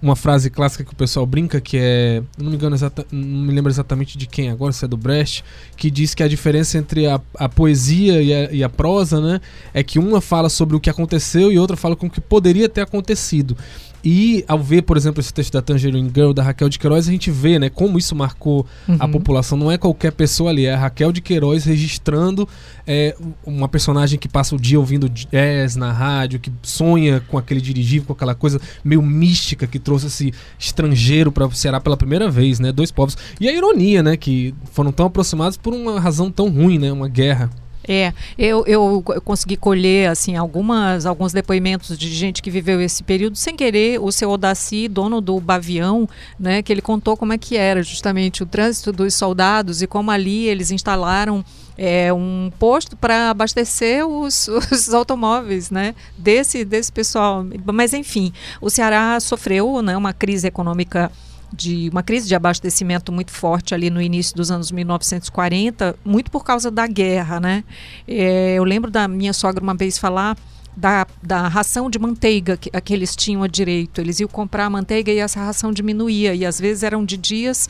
uma 0.00 0.14
frase 0.14 0.48
clássica 0.48 0.84
que 0.84 0.92
o 0.92 0.96
pessoal 0.96 1.26
brinca, 1.26 1.60
que 1.60 1.76
é. 1.80 2.22
Não 2.38 2.50
me 2.50 2.56
engano 2.56 2.76
exata, 2.76 3.06
não 3.10 3.46
me 3.46 3.52
lembro 3.52 3.70
exatamente 3.70 4.16
de 4.16 4.26
quem 4.26 4.50
agora, 4.50 4.72
se 4.72 4.84
é 4.84 4.88
do 4.88 4.96
Brecht, 4.96 5.44
que 5.76 5.90
diz 5.90 6.14
que 6.14 6.22
a 6.22 6.28
diferença 6.28 6.78
entre 6.78 7.06
a, 7.06 7.20
a 7.34 7.48
poesia 7.48 8.22
e 8.22 8.32
a, 8.32 8.52
e 8.52 8.64
a 8.64 8.68
prosa, 8.68 9.20
né? 9.20 9.40
É 9.74 9.82
que 9.82 9.98
uma 9.98 10.20
fala 10.20 10.48
sobre 10.48 10.76
o 10.76 10.80
que 10.80 10.88
aconteceu 10.88 11.50
e 11.52 11.58
outra 11.58 11.76
fala 11.76 11.96
com 11.96 12.06
o 12.06 12.10
que 12.10 12.20
poderia 12.20 12.68
ter 12.68 12.82
acontecido. 12.82 13.56
E 14.04 14.44
ao 14.46 14.58
ver, 14.62 14.82
por 14.82 14.96
exemplo, 14.96 15.20
esse 15.20 15.32
texto 15.34 15.52
da 15.52 15.60
Tangerine 15.62 16.10
Girl, 16.14 16.32
da 16.32 16.42
Raquel 16.42 16.68
de 16.68 16.78
Queiroz, 16.78 17.08
a 17.08 17.10
gente 17.10 17.30
vê, 17.30 17.58
né, 17.58 17.68
como 17.68 17.98
isso 17.98 18.14
marcou 18.14 18.64
a 18.98 19.04
Uhum. 19.06 19.10
população. 19.12 19.58
Não 19.58 19.70
é 19.72 19.76
qualquer 19.78 20.12
pessoa 20.12 20.50
ali, 20.50 20.66
é 20.66 20.74
a 20.74 20.78
Raquel 20.78 21.10
de 21.12 21.20
Queiroz 21.20 21.64
registrando 21.64 22.48
é, 22.86 23.16
uma 23.44 23.68
personagem 23.68 24.18
que 24.18 24.28
passa 24.28 24.54
o 24.54 24.58
dia 24.60 24.78
ouvindo 24.78 25.08
jazz 25.08 25.76
na 25.76 25.92
rádio, 25.92 26.38
que 26.40 26.52
sonha 26.62 27.20
com 27.28 27.36
aquele 27.36 27.60
dirigível, 27.60 28.06
com 28.06 28.12
aquela 28.12 28.34
coisa 28.34 28.60
meio 28.84 29.02
mística 29.02 29.66
que 29.66 29.78
trouxe 29.78 30.06
esse 30.06 30.32
estrangeiro 30.58 31.32
para 31.32 31.46
o 31.46 31.52
Ceará 31.52 31.80
pela 31.80 31.96
primeira 31.96 32.30
vez, 32.30 32.60
né? 32.60 32.70
Dois 32.72 32.90
povos. 32.90 33.16
E 33.40 33.48
a 33.48 33.52
ironia, 33.52 34.02
né, 34.02 34.16
que 34.16 34.54
foram 34.72 34.92
tão 34.92 35.06
aproximados 35.06 35.56
por 35.56 35.74
uma 35.74 35.98
razão 36.00 36.30
tão 36.30 36.48
ruim, 36.48 36.78
né, 36.78 36.92
uma 36.92 37.08
guerra. 37.08 37.50
É, 37.88 38.12
eu, 38.36 38.64
eu 38.66 39.02
co- 39.02 39.18
consegui 39.22 39.56
colher 39.56 40.10
assim 40.10 40.36
algumas 40.36 41.06
alguns 41.06 41.32
depoimentos 41.32 41.96
de 41.96 42.12
gente 42.14 42.42
que 42.42 42.50
viveu 42.50 42.80
esse 42.80 43.02
período 43.02 43.36
sem 43.36 43.56
querer. 43.56 43.98
O 44.00 44.12
seu 44.12 44.30
Odaci, 44.30 44.88
dono 44.88 45.20
do 45.20 45.40
Bavião, 45.40 46.06
né, 46.38 46.60
que 46.62 46.70
ele 46.72 46.82
contou 46.82 47.16
como 47.16 47.32
é 47.32 47.38
que 47.38 47.56
era 47.56 47.82
justamente 47.82 48.42
o 48.42 48.46
trânsito 48.46 48.92
dos 48.92 49.14
soldados 49.14 49.80
e 49.80 49.86
como 49.86 50.10
ali 50.10 50.46
eles 50.46 50.70
instalaram 50.70 51.42
é, 51.78 52.12
um 52.12 52.50
posto 52.58 52.96
para 52.96 53.30
abastecer 53.30 54.06
os, 54.06 54.48
os 54.70 54.92
automóveis, 54.92 55.70
né, 55.70 55.94
desse 56.16 56.64
desse 56.64 56.92
pessoal. 56.92 57.44
Mas 57.72 57.94
enfim, 57.94 58.32
o 58.60 58.68
Ceará 58.68 59.18
sofreu, 59.20 59.80
né, 59.80 59.96
uma 59.96 60.12
crise 60.12 60.46
econômica 60.46 61.10
de 61.52 61.88
uma 61.90 62.02
crise 62.02 62.28
de 62.28 62.34
abastecimento 62.34 63.10
muito 63.10 63.30
forte 63.30 63.74
ali 63.74 63.90
no 63.90 64.00
início 64.00 64.36
dos 64.36 64.50
anos 64.50 64.70
1940, 64.70 65.96
muito 66.04 66.30
por 66.30 66.44
causa 66.44 66.70
da 66.70 66.86
guerra, 66.86 67.40
né? 67.40 67.64
É, 68.06 68.54
eu 68.54 68.64
lembro 68.64 68.90
da 68.90 69.08
minha 69.08 69.32
sogra 69.32 69.62
uma 69.62 69.74
vez 69.74 69.98
falar 69.98 70.36
da, 70.78 71.06
da 71.20 71.48
ração 71.48 71.90
de 71.90 71.98
manteiga 71.98 72.56
que, 72.56 72.70
a 72.72 72.80
que 72.80 72.94
eles 72.94 73.16
tinham 73.16 73.42
a 73.42 73.48
direito. 73.48 74.00
Eles 74.00 74.20
iam 74.20 74.28
comprar 74.28 74.66
a 74.66 74.70
manteiga 74.70 75.10
e 75.10 75.18
essa 75.18 75.40
ração 75.40 75.72
diminuía. 75.72 76.34
E 76.34 76.46
às 76.46 76.60
vezes 76.60 76.84
eram 76.84 77.04
de 77.04 77.16
dias 77.16 77.68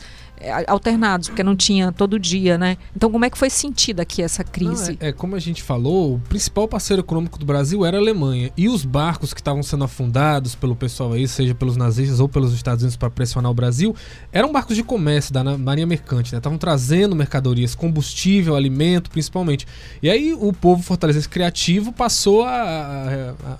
alternados, 0.67 1.27
porque 1.27 1.43
não 1.43 1.55
tinha 1.55 1.91
todo 1.91 2.17
dia, 2.19 2.57
né? 2.57 2.77
Então 2.95 3.11
como 3.11 3.25
é 3.25 3.29
que 3.29 3.37
foi 3.37 3.49
sentida 3.49 4.03
aqui 4.03 4.21
essa 4.21 4.43
crise? 4.43 4.97
Não, 4.99 5.07
é, 5.07 5.09
é, 5.09 5.11
como 5.11 5.35
a 5.35 5.39
gente 5.39 5.61
falou, 5.61 6.15
o 6.15 6.19
principal 6.29 6.67
parceiro 6.67 7.01
econômico 7.01 7.37
do 7.37 7.45
Brasil 7.45 7.85
era 7.85 7.97
a 7.97 7.99
Alemanha. 7.99 8.51
E 8.55 8.69
os 8.69 8.85
barcos 8.85 9.33
que 9.33 9.41
estavam 9.41 9.61
sendo 9.63 9.83
afundados 9.83 10.55
pelo 10.55 10.75
pessoal 10.75 11.13
aí, 11.13 11.27
seja 11.27 11.53
pelos 11.53 11.75
nazistas 11.75 12.19
ou 12.19 12.29
pelos 12.29 12.53
Estados 12.53 12.83
Unidos 12.83 12.95
para 12.95 13.09
pressionar 13.09 13.51
o 13.51 13.53
Brasil, 13.53 13.95
eram 14.31 14.51
barcos 14.51 14.75
de 14.75 14.83
comércio 14.83 15.33
da 15.33 15.43
marinha 15.57 15.85
mercante, 15.87 16.31
né? 16.31 16.37
Estavam 16.39 16.57
trazendo 16.57 17.15
mercadorias, 17.15 17.75
combustível, 17.75 18.55
alimento, 18.55 19.09
principalmente. 19.09 19.67
E 20.01 20.09
aí 20.09 20.33
o 20.33 20.53
povo 20.53 20.81
fortalezense 20.81 21.27
criativo 21.27 21.91
passou 21.91 22.43
a, 22.43 22.49
a- 22.49 23.33
a- 23.45 23.57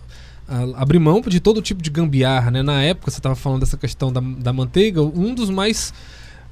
a 0.76 0.82
abrir 0.82 0.98
mão 1.00 1.22
de 1.22 1.40
todo 1.40 1.62
tipo 1.62 1.82
de 1.82 1.90
gambiarra, 1.90 2.50
né? 2.50 2.64
Na 2.64 2.82
época, 2.82 3.12
você 3.12 3.20
estava 3.20 3.36
falando 3.36 3.60
dessa 3.60 3.78
questão 3.78 4.12
da, 4.12 4.20
da 4.20 4.52
manteiga, 4.52 5.02
um 5.02 5.36
dos 5.36 5.50
mais 5.50 5.94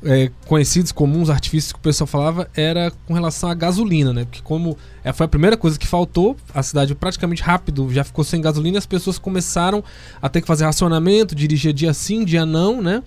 é, 0.03 0.31
conhecidos, 0.45 0.91
comuns, 0.91 1.29
artifícios 1.29 1.73
que 1.73 1.79
o 1.79 1.81
pessoal 1.81 2.07
falava 2.07 2.49
era 2.55 2.91
com 3.05 3.13
relação 3.13 3.49
à 3.49 3.53
gasolina, 3.53 4.13
né? 4.13 4.25
Porque 4.25 4.41
como 4.43 4.77
é, 5.03 5.11
foi 5.11 5.25
a 5.25 5.29
primeira 5.29 5.57
coisa 5.57 5.77
que 5.79 5.87
faltou, 5.87 6.35
a 6.53 6.61
cidade 6.61 6.93
praticamente 6.93 7.41
rápido 7.41 7.91
já 7.91 8.03
ficou 8.03 8.23
sem 8.23 8.39
gasolina 8.41 8.77
e 8.77 8.79
as 8.79 8.85
pessoas 8.85 9.17
começaram 9.17 9.83
a 10.21 10.29
ter 10.29 10.41
que 10.41 10.47
fazer 10.47 10.65
racionamento, 10.65 11.33
dirigir 11.33 11.73
dia 11.73 11.93
sim, 11.93 12.23
dia 12.23 12.45
não, 12.45 12.81
né? 12.81 13.01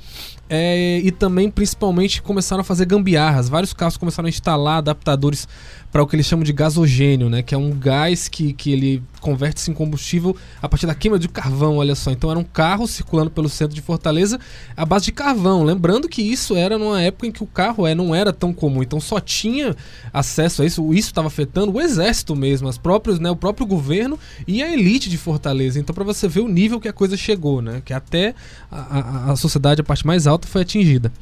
É, 0.53 0.99
e 0.99 1.13
também, 1.13 1.49
principalmente, 1.49 2.21
começaram 2.21 2.63
a 2.63 2.65
fazer 2.65 2.85
gambiarras. 2.85 3.49
Vários 3.49 3.73
carros 3.73 3.97
começaram 3.97 4.27
a 4.27 4.31
instalar 4.31 4.79
adaptadores 4.79 5.47
para 5.93 6.03
o 6.03 6.07
que 6.07 6.17
eles 6.17 6.27
chamam 6.27 6.43
de 6.43 6.53
gasogênio, 6.53 7.31
né? 7.31 7.41
Que 7.41 7.55
é 7.55 7.59
um 7.59 7.71
gás 7.71 8.27
que, 8.27 8.53
que 8.53 8.73
ele 8.73 9.03
converte-se 9.21 9.71
em 9.71 9.75
combustível 9.75 10.37
a 10.61 10.69
partir 10.69 10.87
da 10.87 10.95
queima 10.95 11.21
de 11.21 11.29
carvão, 11.29 11.77
olha 11.77 11.95
só. 11.95 12.11
Então 12.11 12.31
era 12.31 12.39
um 12.39 12.45
carro 12.45 12.89
circulando 12.89 13.31
pelo 13.31 13.49
centro 13.49 13.77
de 13.77 13.81
Fortaleza 13.81 14.41
à 14.77 14.85
base 14.85 15.05
de 15.05 15.13
carvão. 15.13 15.63
Lembrando 15.63 16.09
que 16.09 16.21
isso 16.21 16.57
era 16.57 16.77
numa 16.81 17.01
época 17.01 17.27
em 17.27 17.31
que 17.33 17.45
o 17.45 17.47
carro 17.47 17.87
é, 17.87 17.95
não 17.95 18.13
era 18.15 18.33
tão 18.33 18.53
comum. 18.53 18.83
Então 18.83 18.99
só 19.01 19.21
tinha 19.21 19.77
acesso 20.13 20.63
a 20.63 20.67
isso. 20.67 20.93
Isso 20.93 21.09
estava 21.09 21.29
afetando 21.29 21.73
o 21.73 21.81
exército 21.81 22.35
mesmo, 22.35 22.69
as 22.69 22.79
próprios, 22.79 23.21
né, 23.21 23.31
o 23.31 23.37
próprio 23.37 23.67
governo 23.67 24.19
e 24.49 24.63
a 24.63 24.73
elite 24.73 25.09
de 25.09 25.17
Fortaleza. 25.17 25.79
Então 25.79 25.95
para 25.95 26.03
você 26.05 26.27
ver 26.27 26.41
o 26.41 26.49
nível 26.49 26.81
que 26.81 26.89
a 26.89 26.93
coisa 26.93 27.17
chegou, 27.17 27.63
né? 27.63 27.83
Que 27.85 27.93
até 27.93 28.35
a, 28.71 28.99
a, 28.99 29.33
a 29.33 29.37
sociedade, 29.37 29.81
a 29.81 29.85
parte 29.85 30.07
mais 30.07 30.27
alta, 30.27 30.49
foi 30.49 30.63
atingida. 30.63 31.13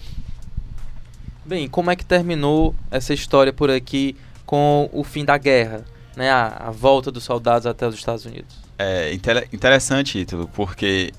Bem, 1.44 1.68
como 1.68 1.90
é 1.90 1.96
que 1.96 2.04
terminou 2.04 2.74
essa 2.90 3.12
história 3.12 3.52
por 3.52 3.70
aqui 3.70 4.14
com 4.46 4.88
o 4.92 5.02
fim 5.02 5.24
da 5.24 5.36
guerra, 5.36 5.84
né? 6.16 6.30
A, 6.30 6.68
a 6.68 6.70
volta 6.70 7.10
dos 7.10 7.24
soldados 7.24 7.66
até 7.66 7.86
os 7.86 7.94
Estados 7.94 8.24
Unidos. 8.24 8.56
É 8.78 9.12
inter- 9.12 9.48
interessante, 9.52 10.18
Ítalo, 10.18 10.48
porque 10.54 11.12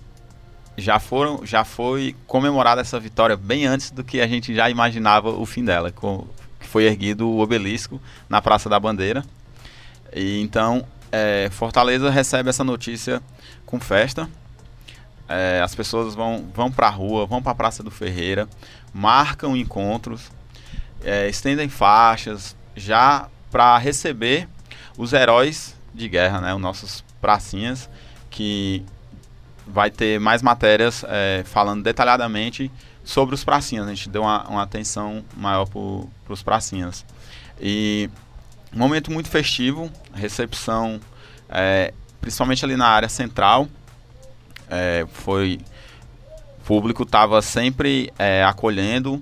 já 0.80 1.00
foram, 1.00 1.46
já 1.46 1.64
foi 1.64 2.16
comemorada 2.28 2.82
essa 2.82 3.00
vitória 3.00 3.36
bem 3.36 3.66
antes 3.66 3.92
do 3.92 4.04
que 4.04 4.22
a 4.22 4.28
gente 4.28 4.54
já 4.54 4.70
imaginava 4.70 5.30
o 5.30 5.46
fim 5.46 5.64
dela, 5.64 5.92
com, 5.92 6.28
que 6.60 6.68
foi 6.68 6.86
erguido 6.86 7.28
o 7.28 7.40
obelisco 7.40 8.02
na 8.28 8.42
Praça 8.42 8.70
da 8.70 8.80
Bandeira. 8.80 9.24
E 10.14 10.42
então 10.42 10.86
é, 11.12 11.50
Fortaleza 11.52 12.10
recebe 12.10 12.50
essa 12.50 12.64
notícia 12.64 13.22
com 13.66 13.80
festa. 13.80 14.30
É, 15.28 15.62
as 15.64 15.76
pessoas 15.76 16.16
vão, 16.16 16.46
vão 16.54 16.72
para 16.72 16.88
a 16.88 16.92
rua, 16.92 17.26
vão 17.26 17.42
para 17.42 17.52
a 17.52 17.56
Praça 17.56 17.84
do 17.84 17.92
Ferreira, 17.92 18.48
marcam 18.94 19.56
encontros, 19.56 20.32
é, 21.04 21.30
estendem 21.30 21.70
faixas, 21.70 22.56
já 22.76 23.28
para 23.52 23.78
receber 23.78 24.48
os 24.98 25.14
heróis 25.14 25.76
de 25.94 26.08
guerra, 26.10 26.42
né, 26.42 26.54
os 26.54 26.62
nossos 26.62 27.04
pracinhas, 27.22 27.90
que 28.30 28.84
vai 29.72 29.92
ter 29.92 30.20
mais 30.20 30.42
matérias 30.42 31.06
é, 31.08 31.44
falando 31.46 31.84
detalhadamente 31.84 32.72
sobre 33.04 33.36
os 33.36 33.44
pracinhas. 33.44 33.88
A 33.88 33.90
gente 33.94 34.10
deu 34.10 34.24
uma, 34.24 34.48
uma 34.48 34.64
atenção 34.64 35.24
maior 35.38 35.66
para 35.66 36.34
os 36.34 36.44
pracinhas. 36.44 37.06
E 37.60 38.10
um 38.74 38.78
momento 38.78 39.12
muito 39.12 39.30
festivo, 39.30 39.92
recepção, 40.14 41.00
é, 41.50 41.94
principalmente 42.22 42.64
ali 42.64 42.76
na 42.76 42.88
área 42.88 43.10
central, 43.10 43.68
é, 44.70 45.06
foi 45.12 45.60
o 46.60 46.64
público 46.70 47.02
estava 47.02 47.42
sempre 47.42 48.14
é, 48.20 48.44
acolhendo 48.44 49.20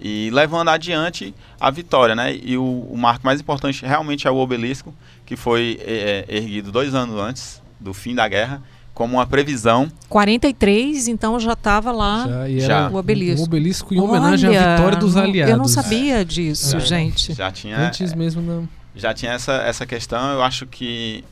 e 0.00 0.28
levando 0.32 0.70
adiante 0.70 1.32
a 1.60 1.70
vitória, 1.70 2.16
né? 2.16 2.34
E 2.34 2.56
o, 2.56 2.64
o 2.64 2.96
marco 2.96 3.24
mais 3.24 3.40
importante 3.40 3.84
realmente 3.84 4.26
é 4.26 4.30
o 4.30 4.36
obelisco, 4.36 4.92
que 5.24 5.36
foi 5.36 5.78
é, 5.82 6.24
erguido 6.28 6.72
dois 6.72 6.94
anos 6.94 7.20
antes 7.20 7.62
do 7.78 7.94
fim 7.94 8.14
da 8.14 8.26
guerra, 8.26 8.60
como 9.00 9.16
uma 9.16 9.26
previsão 9.26 9.90
43, 10.10 11.08
então 11.08 11.40
já 11.40 11.54
estava 11.54 11.90
lá 11.90 12.26
Já, 12.28 12.48
e 12.50 12.60
já. 12.60 12.90
o 12.90 12.96
obelisco. 12.96 13.40
um 13.40 13.44
obelisco 13.44 13.94
em 13.94 13.98
homenagem 13.98 14.50
Olha, 14.50 14.74
à 14.74 14.76
vitória 14.76 14.98
dos 14.98 15.14
não- 15.14 15.22
aliados. 15.22 15.50
Eu 15.52 15.56
não 15.56 15.66
sabia 15.68 16.22
disso, 16.22 16.76
É. 16.76 16.80
gente. 16.80 17.32
já 17.32 17.50
tinha 17.50 17.78
Antes 17.78 18.12
mesmo 18.12 18.42
da. 18.42 18.68
já 18.94 19.14
tinha 19.14 19.32
essa, 19.32 19.54
essa 19.54 19.86
questão. 19.86 20.32
Eu 20.32 20.42
acho 20.42 20.66
que 20.66 21.24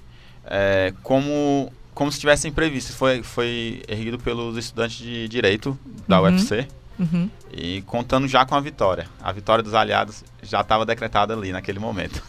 é, 0.46 0.94
como 1.02 1.70
como 1.92 2.10
se 2.10 2.18
tivessem 2.18 2.50
previsto, 2.50 2.94
foi 2.94 3.22
foi 3.22 3.82
erguido 3.86 4.18
pelos 4.18 4.56
estudantes 4.56 4.96
de 4.96 5.28
direito 5.28 5.78
da 6.08 6.22
Uhum. 6.22 6.24
UFC 6.28 6.66
Uhum. 6.98 7.28
e 7.52 7.82
contando 7.82 8.26
já 8.26 8.46
com 8.46 8.54
a 8.54 8.60
vitória. 8.60 9.06
A 9.22 9.30
vitória 9.30 9.62
dos 9.62 9.74
aliados 9.74 10.24
já 10.42 10.62
estava 10.62 10.86
decretada 10.86 11.34
ali 11.34 11.52
naquele 11.52 11.78
momento. 11.78 12.22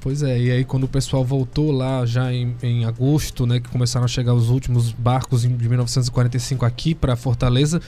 Pois 0.00 0.22
é, 0.22 0.40
e 0.40 0.50
aí 0.50 0.64
quando 0.64 0.84
o 0.84 0.88
pessoal 0.88 1.22
voltou 1.22 1.70
lá 1.70 2.06
já 2.06 2.32
em, 2.32 2.56
em 2.62 2.86
agosto, 2.86 3.46
né, 3.46 3.60
que 3.60 3.68
começaram 3.68 4.06
a 4.06 4.08
chegar 4.08 4.32
os 4.32 4.48
últimos 4.48 4.92
barcos 4.92 5.42
de 5.42 5.48
1945 5.48 6.64
aqui 6.64 6.94
para 6.94 7.14
Fortaleza, 7.16 7.82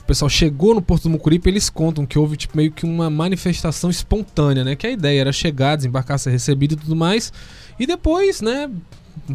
o 0.00 0.04
pessoal 0.04 0.30
chegou 0.30 0.74
no 0.74 0.80
Porto 0.80 1.02
do 1.02 1.10
Mucuripe, 1.10 1.50
eles 1.50 1.68
contam 1.68 2.06
que 2.06 2.18
houve 2.18 2.38
tipo 2.38 2.56
meio 2.56 2.72
que 2.72 2.86
uma 2.86 3.10
manifestação 3.10 3.90
espontânea, 3.90 4.64
né, 4.64 4.76
que 4.76 4.86
a 4.86 4.90
ideia 4.90 5.20
era 5.20 5.32
chegar, 5.32 5.76
desembarcar, 5.76 6.18
ser 6.18 6.30
recebido 6.30 6.72
e 6.72 6.76
tudo 6.76 6.96
mais, 6.96 7.30
e 7.78 7.86
depois, 7.86 8.40
né, 8.40 8.70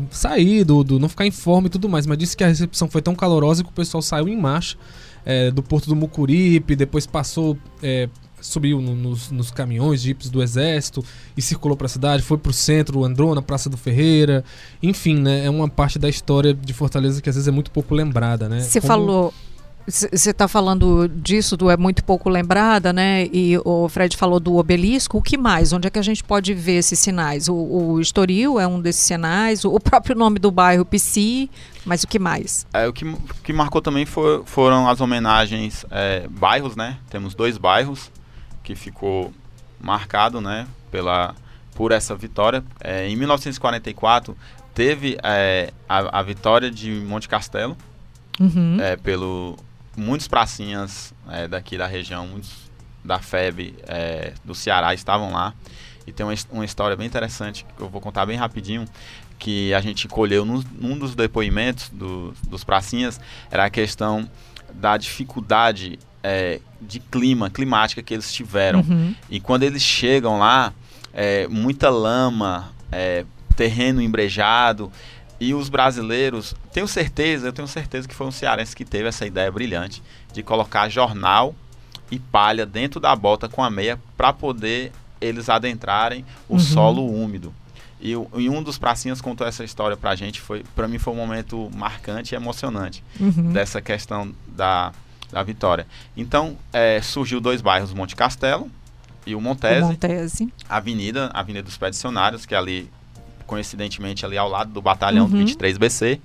sair 0.10 0.64
do, 0.64 0.84
do 0.84 0.98
não 0.98 1.08
ficar 1.08 1.28
em 1.28 1.32
forma 1.32 1.68
e 1.68 1.70
tudo 1.70 1.88
mais, 1.88 2.08
mas 2.08 2.18
disse 2.18 2.36
que 2.36 2.44
a 2.44 2.48
recepção 2.48 2.90
foi 2.90 3.04
tão 3.04 3.14
calorosa 3.14 3.64
que 3.64 3.70
o 3.70 3.74
pessoal 3.74 4.02
saiu 4.02 4.28
em 4.28 4.36
marcha 4.36 4.76
é, 5.24 5.52
do 5.52 5.62
Porto 5.62 5.88
do 5.88 5.96
Mucuripe, 5.96 6.76
depois 6.76 7.06
passou 7.06 7.58
é, 7.82 8.10
subiu 8.44 8.82
no, 8.82 8.96
nos, 8.96 9.32
nos, 9.32 9.50
caminhões, 9.50 10.02
jipes 10.02 10.30
do 10.30 10.44
exército 10.44 11.04
e 11.36 11.42
circulou 11.42 11.76
para 11.76 11.88
a 11.88 11.90
cidade, 11.90 12.22
foi 12.22 12.38
para 12.38 12.50
o 12.50 12.54
centro, 12.54 13.04
andou 13.04 13.34
na 13.34 13.42
Praça 13.42 13.70
do 13.70 13.78
Ferreira. 13.78 14.44
Enfim, 14.82 15.16
né? 15.16 15.46
É 15.46 15.50
uma 15.50 15.68
parte 15.68 15.98
da 15.98 16.10
história 16.10 16.54
de 16.54 16.74
Fortaleza 16.74 17.22
que 17.22 17.30
às 17.30 17.36
vezes 17.36 17.48
é 17.48 17.52
muito 17.52 17.72
pouco 17.72 17.96
lembrada, 17.96 18.48
né? 18.50 18.60
Você 18.60 18.80
Como... 18.82 18.88
falou 18.88 19.34
você 19.86 20.30
está 20.32 20.48
falando 20.48 21.10
disso, 21.10 21.58
do 21.58 21.70
é 21.70 21.76
muito 21.76 22.04
pouco 22.04 22.30
lembrada, 22.30 22.94
né? 22.94 23.28
E 23.34 23.58
o 23.66 23.90
Fred 23.90 24.16
falou 24.16 24.40
do 24.40 24.56
obelisco. 24.56 25.18
O 25.18 25.22
que 25.22 25.38
mais? 25.38 25.74
Onde 25.74 25.88
é 25.88 25.90
que 25.90 26.00
a 26.00 26.04
gente 26.04 26.24
pode 26.24 26.54
ver 26.54 26.78
esses 26.78 26.98
sinais? 26.98 27.50
O, 27.50 27.56
o 27.56 28.00
Estoril 28.00 28.60
é 28.60 28.66
um 28.66 28.80
desses 28.80 29.04
sinais, 29.04 29.66
o, 29.66 29.80
próprio 29.80 30.16
nome 30.16 30.40
do 30.40 30.50
bairro 30.50 30.86
Psi, 30.86 31.50
mas 31.86 32.04
o 32.04 32.08
que 32.08 32.18
mais? 32.18 32.66
É, 32.74 32.88
o 32.88 32.94
que, 32.94 33.06
o 33.06 33.18
que 33.44 33.52
marcou 33.52 33.82
também 33.82 34.06
foi, 34.06 34.44
foram 34.46 34.88
as 34.88 35.02
homenagens, 35.02 35.86
é, 35.92 36.28
bairros, 36.30 36.76
né? 36.76 36.98
Temos 37.10 37.36
dois 37.36 37.58
bairros 37.58 38.10
que 38.64 38.76
ficou 38.76 39.34
marcado, 39.80 40.40
né? 40.40 40.68
Pela, 40.90 41.36
por 41.76 41.92
essa 41.92 42.16
vitória. 42.16 42.64
É, 42.80 43.08
em 43.08 43.16
1944 43.16 44.36
teve 44.74 45.18
é, 45.22 45.72
a, 45.88 46.20
a, 46.20 46.24
vitória 46.24 46.72
de 46.72 46.92
Monte 46.92 47.28
Castelo 47.30 47.78
uhum. 48.40 48.80
é, 48.82 48.96
pelo 48.96 49.58
muitos 49.96 50.28
pracinhas 50.28 51.14
é, 51.30 51.48
daqui 51.48 51.78
da 51.78 51.86
região, 51.86 52.26
muitos 52.26 52.72
da 53.04 53.20
FEB 53.20 53.76
é, 53.84 54.34
do 54.44 54.56
Ceará 54.56 54.94
estavam 54.94 55.32
lá. 55.34 55.54
E 56.08 56.12
tem 56.12 56.26
uma, 56.26 56.34
uma, 56.52 56.66
história 56.66 56.98
bem 56.98 57.06
interessante 57.06 57.66
que 57.78 57.82
eu 57.82 57.90
vou 57.90 58.02
contar 58.02 58.26
bem 58.26 58.38
rapidinho, 58.38 58.86
que 59.38 59.74
a 59.74 59.82
gente 59.82 60.08
colheu 60.08 60.46
num, 60.46 60.64
num 60.74 60.98
dos 60.98 61.16
depoimentos 61.16 61.90
do, 61.90 62.34
dos 62.48 62.64
pracinhas, 62.64 63.20
era 63.52 63.66
a 63.66 63.70
questão 63.70 64.30
da 64.74 64.98
dificuldade 64.98 66.00
é, 66.24 66.60
de 66.82 67.00
clima, 67.00 67.50
climática 67.50 68.02
que 68.02 68.14
eles 68.14 68.32
tiveram. 68.32 68.80
Uhum. 68.80 69.14
E 69.30 69.40
quando 69.40 69.64
eles 69.64 69.82
chegam 69.82 70.40
lá, 70.40 70.74
é, 71.14 71.48
muita 71.48 71.90
lama, 71.90 72.72
é, 72.92 73.26
terreno 73.56 74.02
embrejado, 74.02 74.92
e 75.40 75.54
os 75.54 75.68
brasileiros, 75.68 76.56
tenho 76.72 76.88
certeza, 76.88 77.48
eu 77.48 77.54
tenho 77.54 77.68
certeza 77.68 78.08
que 78.08 78.16
foi 78.16 78.26
um 78.26 78.32
cearense 78.32 78.76
que 78.76 78.86
teve 78.86 79.10
essa 79.10 79.26
ideia 79.26 79.52
brilhante 79.52 80.02
de 80.32 80.42
colocar 80.42 80.88
jornal 80.88 81.54
e 82.10 82.18
palha 82.18 82.66
dentro 82.66 83.00
da 83.00 83.14
bota 83.16 83.50
com 83.50 83.62
a 83.62 83.70
meia 83.70 84.00
para 84.16 84.32
poder 84.32 84.92
eles 85.20 85.50
adentrarem 85.50 86.24
o 86.48 86.54
uhum. 86.54 86.60
solo 86.60 87.06
úmido. 87.06 87.54
E, 88.00 88.12
e, 88.12 88.50
um 88.50 88.62
dos 88.62 88.78
pracinhas 88.78 89.22
contou 89.22 89.48
essa 89.48 89.64
história 89.64 89.96
pra 89.96 90.14
gente, 90.14 90.42
foi 90.42 90.64
para 90.76 90.88
mim 90.90 91.00
foi 91.00 91.14
um 91.14 91.16
momento 91.16 91.72
marcante 91.74 92.34
e 92.34 92.36
emocionante 92.36 93.02
uhum. 93.18 93.54
dessa 93.54 93.82
questão 93.82 94.34
da, 94.48 94.92
da 95.34 95.44
vitória. 95.44 95.88
Então, 96.16 96.56
é, 96.72 97.02
surgiu 97.02 97.42
dois 97.42 97.62
bairros, 97.62 97.94
Monte 97.94 98.16
Castelo 98.16 98.70
e 99.26 99.36
o 99.36 99.42
Montese. 99.42 99.82
O 99.82 99.88
Montese. 99.88 100.54
Avenida, 100.70 101.30
Avenida 101.34 101.64
dos 101.64 101.74
Expedicionários, 101.74 102.46
que 102.46 102.54
é 102.54 102.58
ali 102.58 102.90
coincidentemente 103.46 104.26
ali 104.26 104.38
ao 104.38 104.48
lado 104.48 104.72
do 104.72 104.82
batalhão 104.82 105.26
uhum. 105.26 105.32
do 105.32 105.38
23BC. 105.38 106.20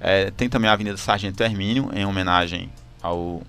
É, 0.00 0.30
tem 0.30 0.48
também 0.48 0.68
a 0.68 0.72
Avenida 0.72 0.96
Sargento 0.96 1.42
Hermínio, 1.42 1.90
em 1.94 2.04
homenagem 2.04 2.70
ao, 3.00 3.42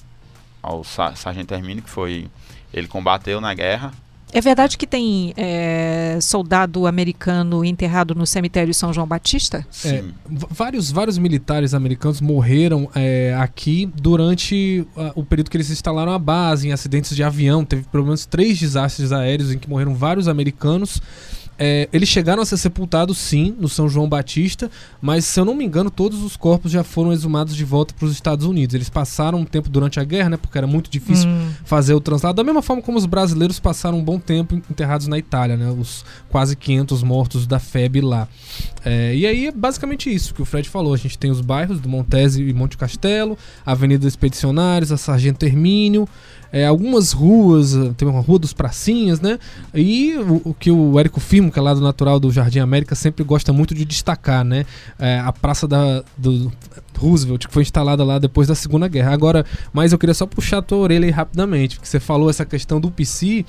ao 0.62 0.84
Sargento 0.84 1.54
Hermínio, 1.54 1.84
que 1.84 1.90
foi. 1.90 2.28
Ele 2.74 2.88
combateu 2.88 3.40
na 3.40 3.54
guerra. 3.54 3.92
É 4.34 4.42
verdade 4.42 4.80
que 4.80 4.88
tem 4.88 5.32
é, 5.38 6.18
soldado 6.20 6.88
americano 6.88 7.64
enterrado 7.64 8.16
no 8.16 8.26
cemitério 8.26 8.74
São 8.74 8.92
João 8.92 9.06
Batista? 9.06 9.66
Sim. 9.70 9.90
É, 9.90 10.04
vários, 10.50 10.92
vários 10.92 11.20
militares 11.20 11.76
americanos 11.76 12.20
morreram 12.20 12.90
é, 12.96 13.36
aqui 13.38 13.86
durante 13.96 14.88
uh, 14.98 15.12
o 15.14 15.24
período 15.24 15.52
que 15.52 15.58
eles 15.58 15.70
instalaram 15.70 16.12
a 16.12 16.18
base, 16.18 16.68
em 16.68 16.72
acidentes 16.72 17.16
de 17.16 17.24
avião. 17.24 17.64
Teve 17.64 17.84
pelo 17.84 18.06
menos 18.06 18.26
três 18.26 18.60
desastres 18.60 19.12
aéreos 19.12 19.52
em 19.52 19.60
que 19.60 19.70
morreram 19.70 19.94
vários 19.94 20.28
americanos. 20.28 21.00
É, 21.58 21.88
eles 21.94 22.10
chegaram 22.10 22.42
a 22.42 22.46
ser 22.46 22.58
sepultados, 22.58 23.18
sim, 23.18 23.56
no 23.60 23.70
São 23.70 23.88
João 23.88 24.10
Batista, 24.10 24.72
mas 25.02 25.26
se 25.26 25.40
eu 25.40 25.46
não 25.46 25.54
me 25.54 25.64
engano, 25.64 25.90
todos 25.92 26.24
os 26.24 26.36
corpos 26.36 26.72
já 26.72 26.84
foram 26.84 27.14
exumados 27.14 27.56
de 27.56 27.64
volta 27.64 27.94
para 27.94 28.06
os 28.06 28.12
Estados 28.12 28.46
Unidos. 28.46 28.74
Eles 28.74 28.90
passaram 28.90 29.40
um 29.40 29.46
tempo 29.46 29.70
durante 29.70 30.00
a 30.00 30.04
guerra, 30.04 30.32
né? 30.32 30.38
Porque 30.38 30.58
era 30.58 30.66
muito 30.66 30.90
difícil 30.90 31.30
hum. 31.30 31.50
fazer 31.64 31.94
o 31.94 32.02
translado. 32.02 32.36
Da 32.36 32.44
mesma 32.44 32.62
forma 32.62 32.82
como 32.82 32.98
os 32.98 33.06
brasileiros 33.06 33.60
passaram 33.60 34.00
um 34.00 34.04
bom 34.04 34.20
tempo 34.20 34.56
enterrados 34.56 35.08
na 35.08 35.18
Itália, 35.18 35.56
né? 35.56 35.70
Os 35.70 36.04
quase 36.30 36.56
500 36.56 37.04
mortos 37.04 37.46
da 37.46 37.60
FEB 37.60 38.02
lá. 38.02 38.28
É, 38.84 39.16
e 39.16 39.26
aí 39.26 39.48
é 39.48 39.52
basicamente 39.52 40.14
isso 40.14 40.34
que 40.34 40.42
o 40.42 40.46
Fred 40.46 40.68
falou. 40.70 40.94
A 40.94 40.98
gente 40.98 41.18
tem 41.18 41.30
os 41.30 41.42
bairros 41.42 41.80
do 41.80 41.88
Montese 41.88 42.44
e 42.44 42.54
Monte 42.54 42.78
Castelo, 42.78 43.38
a 43.66 43.72
Avenida 43.72 44.08
Expedicionários, 44.08 44.92
a 44.92 44.98
Sargento 44.98 45.46
Hermínio 45.46 46.08
é, 46.54 46.68
algumas 46.68 47.12
ruas, 47.12 47.74
tem 47.98 48.08
uma 48.08 48.22
rua 48.22 48.38
dos 48.38 48.54
pracinhas, 48.54 49.20
né? 49.20 49.40
E 49.74 50.14
o, 50.14 50.50
o, 50.52 50.54
que 50.54 50.70
o 50.70 51.00
Érico 51.00 51.20
Firmo, 51.20 51.52
que 51.52 51.58
é 51.58 51.62
lá 51.62 51.74
do 51.74 51.82
Natural 51.82 52.20
do 52.20 52.32
Jardim 52.32 52.60
América, 52.60 52.94
sempre 52.94 53.24
gosta 53.24 53.52
muito 53.52 53.74
de 53.74 53.84
destacar, 53.84 54.46
né? 54.46 54.64
É, 55.00 55.18
a 55.18 55.34
Praça 55.34 55.68
da, 55.68 56.04
do 56.16 56.52
Roosevelt, 56.96 57.48
que 57.48 57.54
foi 57.54 57.64
instalada 57.64 58.04
lá 58.04 58.20
depois 58.20 58.48
da 58.48 58.54
Segunda 58.54 58.88
Guerra. 58.88 59.12
Agora, 59.12 59.44
mas 59.74 59.92
eu 59.92 59.98
queria 59.98 60.14
só 60.14 60.28
puxar 60.28 60.60
a 60.60 60.62
tua 60.62 60.78
orelha 60.78 61.06
aí 61.06 61.12
rapidamente, 61.12 61.76
porque 61.78 61.90
você 61.90 62.00
falou 62.00 62.30
essa 62.30 62.46
questão 62.46 62.80
do 62.80 62.92
PC 62.92 63.44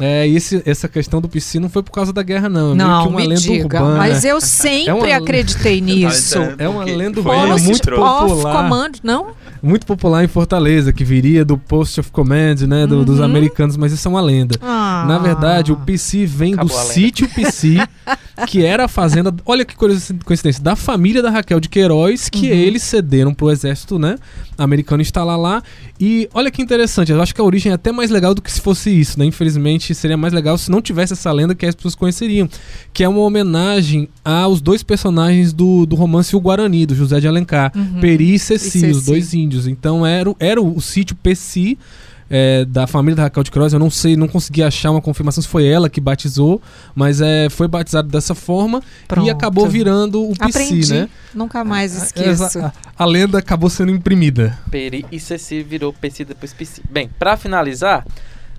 é, 0.00 0.28
e 0.28 0.36
esse, 0.36 0.62
essa 0.64 0.88
questão 0.88 1.20
do 1.20 1.28
PC 1.28 1.58
não 1.58 1.68
foi 1.68 1.82
por 1.82 1.90
causa 1.90 2.12
da 2.12 2.22
guerra, 2.22 2.48
não. 2.48 2.72
É 2.72 2.74
não, 2.74 3.16
lenda 3.16 3.34
diga, 3.34 3.64
urbana. 3.64 3.98
Mas 3.98 4.24
eu 4.24 4.40
sempre 4.40 4.88
é 4.88 4.94
uma, 4.94 5.16
acreditei 5.16 5.80
nisso. 5.82 6.38
É 6.56 6.68
uma 6.68 6.84
lenda 6.84 7.18
urbana 7.18 7.56
muito 7.58 7.90
popular. 7.90 8.62
Command, 8.62 8.92
não? 9.02 9.28
Muito 9.60 9.84
popular 9.84 10.22
em 10.22 10.28
Fortaleza, 10.28 10.92
que 10.92 11.04
viria 11.04 11.44
do 11.44 11.58
Post 11.58 11.98
of 11.98 12.12
Command, 12.12 12.66
né? 12.68 12.86
Do, 12.86 12.98
uhum. 12.98 13.04
Dos 13.04 13.20
americanos, 13.20 13.76
mas 13.76 13.92
isso 13.92 14.06
é 14.06 14.10
uma 14.10 14.20
lenda. 14.20 14.54
Ah. 14.62 15.04
Na 15.08 15.18
verdade, 15.18 15.72
o 15.72 15.76
PC 15.76 16.26
vem 16.26 16.54
Acabou 16.54 16.76
do 16.76 16.92
sítio 16.92 17.28
PC, 17.28 17.78
que 18.46 18.64
era 18.64 18.84
a 18.84 18.88
fazenda. 18.88 19.34
Olha 19.44 19.64
que 19.64 19.74
coincidência, 20.24 20.62
da 20.62 20.76
família 20.76 21.20
da 21.20 21.30
Raquel 21.30 21.58
de 21.58 21.68
Queiroz, 21.68 22.28
que 22.28 22.46
uhum. 22.46 22.56
eles 22.56 22.84
cederam 22.84 23.34
pro 23.34 23.50
exército, 23.50 23.98
né? 23.98 24.16
Americano 24.56 25.02
instalar 25.02 25.38
lá. 25.38 25.62
E 26.00 26.28
olha 26.32 26.50
que 26.50 26.62
interessante, 26.62 27.10
eu 27.10 27.20
acho 27.20 27.34
que 27.34 27.40
a 27.40 27.44
origem 27.44 27.72
é 27.72 27.74
até 27.74 27.90
mais 27.90 28.10
legal 28.10 28.34
do 28.34 28.40
que 28.40 28.52
se 28.52 28.60
fosse 28.60 28.88
isso, 28.88 29.18
né? 29.18 29.24
Infelizmente 29.24 29.94
seria 29.94 30.16
mais 30.16 30.32
legal 30.32 30.56
se 30.56 30.70
não 30.70 30.80
tivesse 30.80 31.12
essa 31.12 31.32
lenda 31.32 31.54
que 31.54 31.66
as 31.66 31.74
pessoas 31.74 31.94
conheceriam. 31.94 32.48
Que 32.92 33.02
é 33.02 33.08
uma 33.08 33.20
homenagem 33.20 34.08
aos 34.24 34.60
dois 34.60 34.82
personagens 34.82 35.52
do, 35.52 35.84
do 35.86 35.96
romance 35.96 36.36
O 36.36 36.40
Guarani, 36.40 36.86
do 36.86 36.94
José 36.94 37.18
de 37.18 37.26
Alencar. 37.26 37.72
Uhum. 37.74 38.00
Peri 38.00 38.34
e 38.34 38.38
Ceci, 38.38 38.78
e 38.78 38.80
Ceci, 38.80 38.90
os 38.92 39.04
dois 39.04 39.34
índios. 39.34 39.66
Então 39.66 40.06
era, 40.06 40.32
era 40.38 40.60
o, 40.60 40.76
o 40.76 40.80
sítio 40.80 41.16
Peci 41.16 41.76
é, 42.30 42.64
da 42.64 42.86
família 42.86 43.16
da 43.16 43.22
Raquel 43.24 43.42
de 43.42 43.50
Queiroz. 43.50 43.72
Eu 43.72 43.78
não 43.78 43.90
sei, 43.90 44.16
não 44.16 44.28
consegui 44.28 44.62
achar 44.62 44.90
uma 44.90 45.00
confirmação 45.00 45.42
se 45.42 45.48
foi 45.48 45.66
ela 45.66 45.88
que 45.88 46.00
batizou, 46.00 46.60
mas 46.94 47.20
é, 47.20 47.48
foi 47.48 47.68
batizado 47.68 48.08
dessa 48.08 48.34
forma 48.34 48.82
Pronto. 49.06 49.26
e 49.26 49.30
acabou 49.30 49.68
virando 49.68 50.22
o 50.22 50.36
PC, 50.36 50.94
né? 50.94 51.08
Nunca 51.34 51.64
mais 51.64 51.94
esqueço. 51.94 52.58
A, 52.58 52.66
a, 52.66 52.72
a, 52.98 53.04
lenda 53.04 53.38
acabou 53.38 53.70
sendo 53.70 53.92
imprimida. 53.92 54.58
Peri 54.70 55.04
e 55.10 55.18
Ceci 55.20 55.62
virou 55.62 55.92
PC 55.92 56.24
depois 56.24 56.52
PC. 56.52 56.82
Bem, 56.90 57.10
para 57.18 57.36
finalizar, 57.36 58.04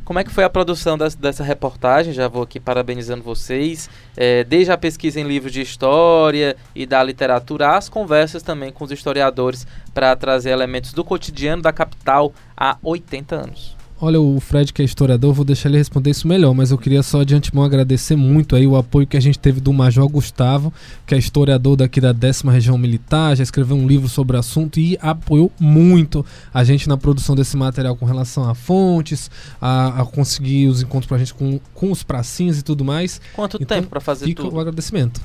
como 0.09 0.17
é 0.17 0.23
que 0.23 0.31
foi 0.31 0.43
a 0.43 0.49
produção 0.49 0.97
das, 0.97 1.13
dessa 1.13 1.43
reportagem? 1.43 2.13
Já 2.13 2.27
vou 2.27 2.41
aqui 2.41 2.59
parabenizando 2.59 3.21
vocês. 3.21 3.87
É, 4.17 4.43
desde 4.43 4.71
a 4.71 4.77
pesquisa 4.77 5.19
em 5.19 5.23
livros 5.23 5.53
de 5.53 5.61
história 5.61 6.57
e 6.73 6.87
da 6.87 7.03
literatura, 7.03 7.77
as 7.77 7.89
conversas 7.89 8.41
também 8.41 8.71
com 8.71 8.83
os 8.83 8.91
historiadores 8.91 9.67
para 9.93 10.15
trazer 10.15 10.49
elementos 10.49 10.93
do 10.93 11.03
cotidiano 11.03 11.61
da 11.61 11.71
capital 11.71 12.33
há 12.57 12.75
80 12.81 13.35
anos. 13.35 13.78
Olha, 14.01 14.21
o 14.21 14.39
Fred, 14.39 14.71
que 14.71 14.81
é 14.81 14.85
historiador, 14.85 15.33
vou 15.33 15.43
deixar 15.43 15.67
ele 15.67 15.77
responder 15.77 16.11
isso 16.11 16.25
melhor, 16.25 16.53
mas 16.53 16.71
eu 16.71 16.77
queria 16.77 17.03
só 17.03 17.21
de 17.23 17.35
antemão 17.35 17.65
agradecer 17.65 18.15
muito 18.15 18.55
aí 18.55 18.65
o 18.65 18.77
apoio 18.77 19.05
que 19.05 19.17
a 19.17 19.19
gente 19.19 19.37
teve 19.37 19.59
do 19.59 19.73
Major 19.73 20.07
Gustavo, 20.07 20.73
que 21.05 21.13
é 21.13 21.17
historiador 21.17 21.75
daqui 21.75 21.99
da 21.99 22.13
décima 22.13 22.49
região 22.49 22.77
militar, 22.77 23.35
já 23.35 23.43
escreveu 23.43 23.75
um 23.75 23.85
livro 23.85 24.07
sobre 24.07 24.37
o 24.37 24.39
assunto 24.39 24.79
e 24.79 24.97
apoiou 25.01 25.51
muito 25.59 26.25
a 26.53 26.63
gente 26.63 26.87
na 26.87 26.95
produção 26.95 27.35
desse 27.35 27.57
material 27.57 27.93
com 27.97 28.05
relação 28.05 28.49
a 28.49 28.55
fontes, 28.55 29.29
a, 29.59 30.01
a 30.01 30.05
conseguir 30.05 30.67
os 30.67 30.81
encontros 30.81 31.07
pra 31.07 31.17
gente 31.17 31.33
com, 31.33 31.59
com 31.73 31.91
os 31.91 32.01
pracinhos 32.01 32.57
e 32.57 32.63
tudo 32.63 32.85
mais. 32.85 33.19
Quanto 33.35 33.57
então, 33.61 33.79
tempo 33.79 33.89
para 33.89 33.99
fazer 33.99 34.23
fica 34.23 34.43
tudo? 34.43 34.55
o 34.55 34.59
agradecimento. 34.61 35.19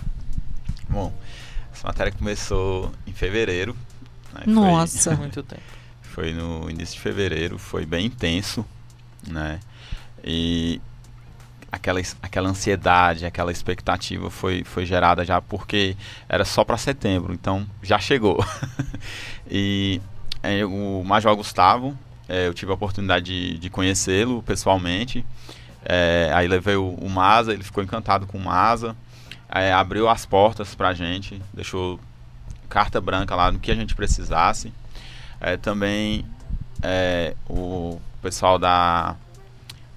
Bom, 0.90 1.12
essa 1.72 1.87
matéria 1.87 2.12
começou 2.12 2.90
em 3.06 3.12
fevereiro. 3.12 3.76
Né? 4.34 4.42
Nossa, 4.46 5.10
Foi... 5.10 5.20
muito 5.20 5.44
tempo 5.44 5.84
foi 6.14 6.33
no 6.33 6.70
início 6.70 6.94
de 6.94 7.00
fevereiro, 7.00 7.59
foi 7.59 7.85
bem 7.85 8.07
intenso, 8.07 8.64
né? 9.27 9.59
E 10.22 10.81
aquela, 11.72 12.00
aquela 12.22 12.48
ansiedade, 12.48 13.27
aquela 13.27 13.50
expectativa 13.50 14.31
foi, 14.31 14.62
foi 14.62 14.87
gerada 14.87 15.24
já 15.24 15.42
porque 15.42 15.96
era 16.29 16.44
só 16.44 16.64
para 16.64 16.79
setembro, 16.79 17.35
então 17.35 17.66
já 17.83 17.98
chegou. 17.98 18.38
e 19.50 20.00
é, 20.40 20.64
o 20.64 21.03
Major 21.05 21.35
Gustavo, 21.35 21.98
é, 22.29 22.46
eu 22.46 22.55
tive 22.55 22.70
a 22.70 22.74
oportunidade 22.74 23.24
de, 23.24 23.59
de 23.59 23.68
conhecê-lo 23.68 24.40
pessoalmente. 24.40 25.27
É, 25.85 26.31
aí 26.33 26.46
levei 26.46 26.77
o, 26.77 26.90
o 26.90 27.11
Masa, 27.11 27.53
ele 27.53 27.64
ficou 27.64 27.83
encantado 27.83 28.24
com 28.24 28.38
o 28.38 28.44
Masa. 28.44 28.96
Abriu 29.77 30.09
as 30.09 30.24
portas 30.27 30.74
para 30.74 30.88
a 30.88 30.94
gente, 30.94 31.40
deixou 31.53 32.00
carta 32.68 33.00
branca 33.00 33.37
lá 33.37 33.53
no 33.53 33.59
que 33.59 33.70
a 33.70 33.74
gente 33.74 33.94
precisasse. 33.94 34.72
É, 35.40 35.57
também 35.57 36.25
é, 36.83 37.35
o 37.49 37.99
pessoal 38.23 38.59
da, 38.59 39.16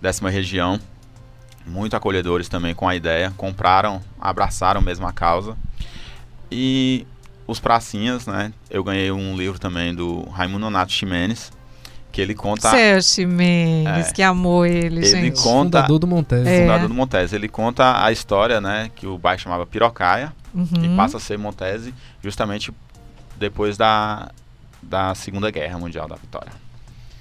décima 0.01 0.29
região, 0.29 0.79
muito 1.65 1.95
acolhedores 1.95 2.47
também 2.47 2.73
com 2.73 2.87
a 2.87 2.95
ideia, 2.95 3.33
compraram, 3.35 4.01
abraçaram 4.19 4.81
mesmo 4.81 5.05
a 5.07 5.11
causa. 5.11 5.55
E 6.51 7.05
os 7.45 7.59
pracinhas, 7.59 8.25
né? 8.25 8.53
Eu 8.69 8.83
ganhei 8.83 9.11
um 9.11 9.35
livro 9.35 9.59
também 9.59 9.93
do 9.93 10.23
Raimundo 10.29 10.59
Nonato 10.59 10.91
Ximenes, 10.91 11.51
que 12.11 12.21
ele 12.21 12.33
conta... 12.33 12.69
Sérgio 12.71 13.09
Ximenes, 13.09 14.07
É. 14.07 14.11
que 14.13 14.23
amor 14.23 14.65
ele, 14.65 14.97
Ele 14.99 15.05
gente. 15.05 15.41
conta- 15.41 15.79
Fundador 15.81 15.99
do 15.99 16.07
Montes. 16.07 16.45
É. 16.47 16.61
fundador 16.61 16.87
do 16.87 16.93
Montese. 16.93 17.35
Ele 17.35 17.47
conta 17.49 18.03
a 18.03 18.11
história, 18.11 18.59
né, 18.61 18.89
que 18.95 19.05
o 19.05 19.17
bairro 19.17 19.39
chamava 19.41 19.65
Pirocaia, 19.65 20.33
Uhum. 20.53 20.65
e 20.83 20.95
passa 20.95 21.17
a 21.17 21.19
ser 21.19 21.37
Montese 21.37 21.93
justamente 22.23 22.71
depois 23.37 23.77
da, 23.77 24.31
da 24.89 25.13
Segunda 25.15 25.51
Guerra 25.51 25.77
Mundial 25.77 26.07
da 26.07 26.15
Vitória. 26.15 26.51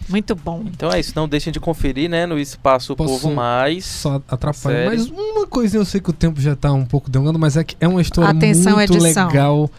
Muito 0.08 0.36
bom. 0.36 0.62
Então 0.66 0.90
é 0.92 1.00
isso, 1.00 1.12
não 1.16 1.28
deixem 1.28 1.52
de 1.52 1.58
conferir, 1.58 2.08
né, 2.08 2.26
no 2.26 2.38
Espaço 2.38 2.94
Posso 2.94 3.14
Povo 3.20 3.34
Mais. 3.34 3.84
Só 3.84 4.22
atrapalha. 4.28 4.86
Mas 4.86 5.08
uma 5.08 5.46
coisinha, 5.48 5.80
eu 5.80 5.84
sei 5.84 6.00
que 6.00 6.10
o 6.10 6.12
tempo 6.12 6.40
já 6.40 6.54
tá 6.54 6.72
um 6.72 6.84
pouco 6.86 7.10
delongando, 7.10 7.38
mas 7.40 7.56
é 7.56 7.64
que 7.64 7.76
é 7.80 7.88
uma 7.88 8.00
história 8.00 8.30
Atenção, 8.30 8.76
muito 8.76 8.94
edição. 8.94 9.26
legal. 9.26 9.70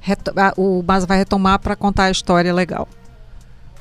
Reto- 0.00 0.32
ah, 0.36 0.52
o 0.56 0.82
Maza 0.86 1.06
vai 1.06 1.18
retomar 1.18 1.58
para 1.58 1.74
contar 1.74 2.04
a 2.04 2.10
história 2.10 2.52
legal. 2.52 2.86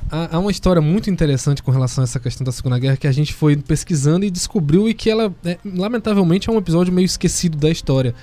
Há, 0.09 0.37
há 0.37 0.39
uma 0.39 0.51
história 0.51 0.81
muito 0.81 1.09
interessante 1.09 1.61
com 1.61 1.71
relação 1.71 2.01
a 2.01 2.05
essa 2.05 2.19
questão 2.19 2.45
da 2.45 2.51
Segunda 2.51 2.79
Guerra 2.79 2.95
que 2.97 3.07
a 3.07 3.11
gente 3.11 3.33
foi 3.33 3.55
pesquisando 3.57 4.23
e 4.25 4.31
descobriu 4.31 4.87
e 4.87 4.93
que 4.93 5.09
ela, 5.09 5.33
é, 5.43 5.57
lamentavelmente, 5.65 6.49
é 6.49 6.53
um 6.53 6.57
episódio 6.57 6.93
meio 6.93 7.05
esquecido 7.05 7.57
da 7.57 7.69
história. 7.69 8.15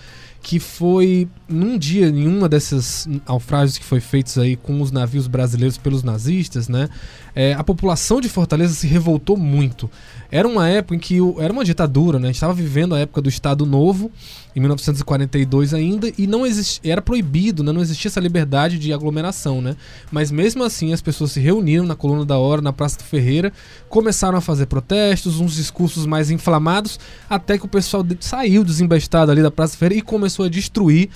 Que 0.43 0.59
foi 0.59 1.29
num 1.49 1.79
dia, 1.79 2.09
em 2.09 2.27
uma 2.27 2.49
dessas 2.49 3.09
naufrágios 3.29 3.79
que 3.79 3.85
foi 3.85 4.01
feitos 4.01 4.37
aí 4.39 4.57
com 4.57 4.81
os 4.81 4.91
navios 4.91 5.27
brasileiros 5.29 5.79
pelos 5.79 6.03
nazistas, 6.03 6.69
né? 6.69 6.89
é, 7.35 7.55
a 7.55 7.65
população 7.65 8.21
de 8.21 8.29
Fortaleza 8.29 8.75
se 8.75 8.87
revoltou 8.87 9.37
muito. 9.39 9.91
Era 10.31 10.47
uma 10.47 10.69
época 10.69 10.95
em 10.95 10.99
que 10.99 11.19
o- 11.21 11.37
era 11.41 11.51
uma 11.53 11.65
ditadura, 11.65 12.19
né? 12.19 12.25
A 12.25 12.29
gente 12.29 12.37
estava 12.37 12.53
vivendo 12.53 12.95
a 12.95 12.99
época 12.99 13.23
do 13.23 13.29
Estado 13.29 13.65
Novo, 13.65 14.11
em 14.55 14.61
1942 14.61 15.73
ainda, 15.73 16.13
e 16.19 16.27
não 16.27 16.45
existia, 16.47 16.93
era 16.93 17.01
proibido, 17.01 17.63
né? 17.63 17.73
não 17.73 17.81
existia 17.81 18.09
essa 18.11 18.21
liberdade 18.21 18.79
de 18.79 18.93
aglomeração, 18.93 19.63
né? 19.63 19.77
Mas 20.11 20.31
mesmo 20.31 20.63
assim 20.63 20.93
as 20.93 21.01
pessoas 21.01 21.33
se 21.33 21.41
reuniram 21.41 21.87
na 21.87 21.95
Coluna 21.95 22.25
da 22.25 22.37
Hora, 22.37 22.61
na 22.61 22.73
Praça 22.73 22.99
do 22.99 23.05
Ferreira, 23.05 23.51
começaram 23.89 24.37
a 24.37 24.41
fazer 24.43 24.67
protestos, 24.67 25.41
uns 25.41 25.55
discursos 25.55 26.05
mais 26.05 26.31
inflamados, 26.31 26.99
até 27.31 27.57
que 27.57 27.65
o 27.65 27.69
pessoal 27.69 28.05
saiu 28.21 28.63
desembestado 28.63 29.33
ali 29.33 29.43
da 29.43 29.51
Praça 29.51 29.75
do 29.75 29.79
Ferreira 29.79 30.01
e 30.01 30.03
começou 30.03 30.32
a 30.41 30.49
destruir 30.49 31.11